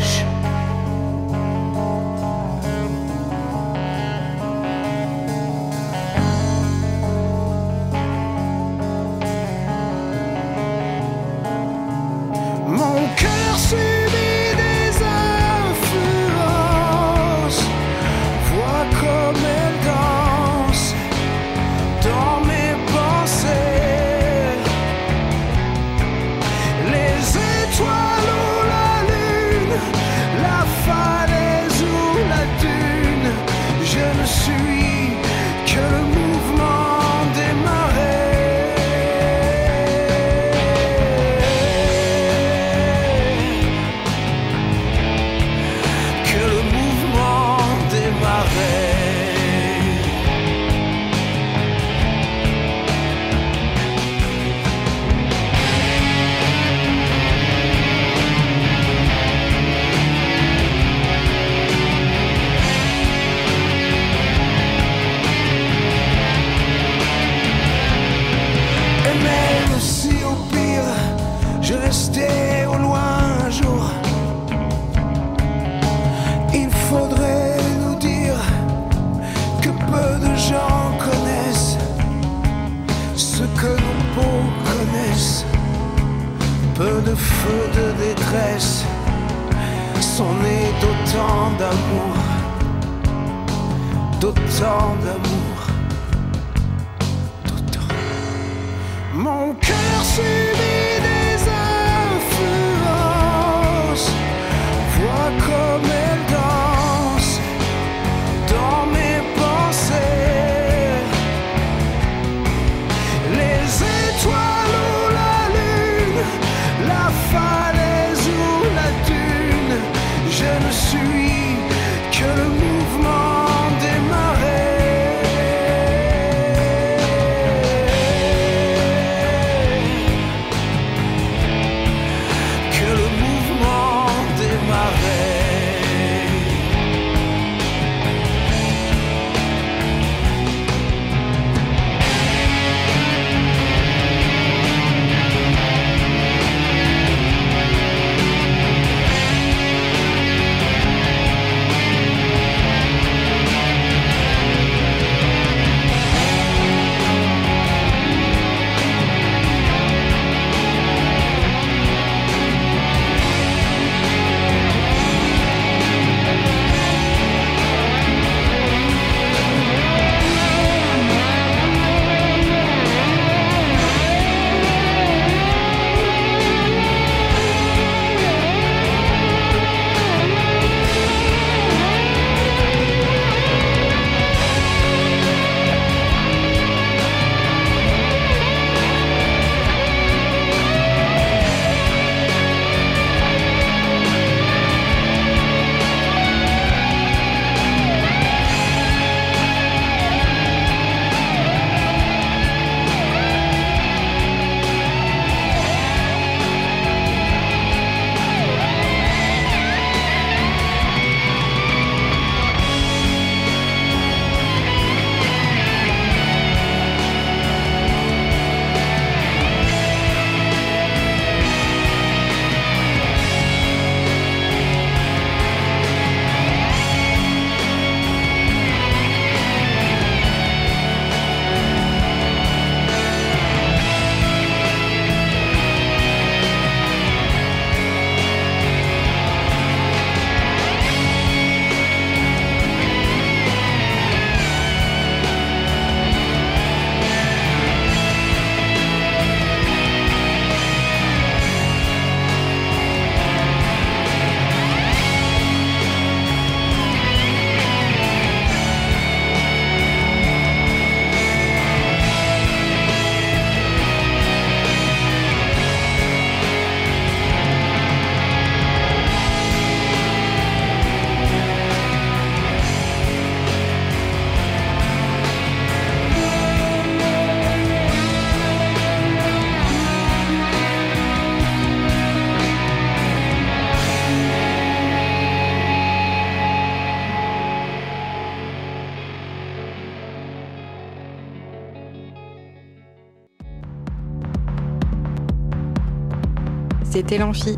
L'Amphi. 297.18 297.58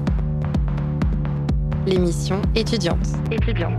L'émission 1.85 2.41
étudiante. 2.55 2.97
Étudiante. 3.31 3.73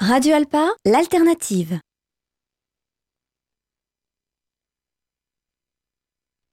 Radio 0.00 0.34
Alpa, 0.34 0.70
l'alternative. 0.84 1.78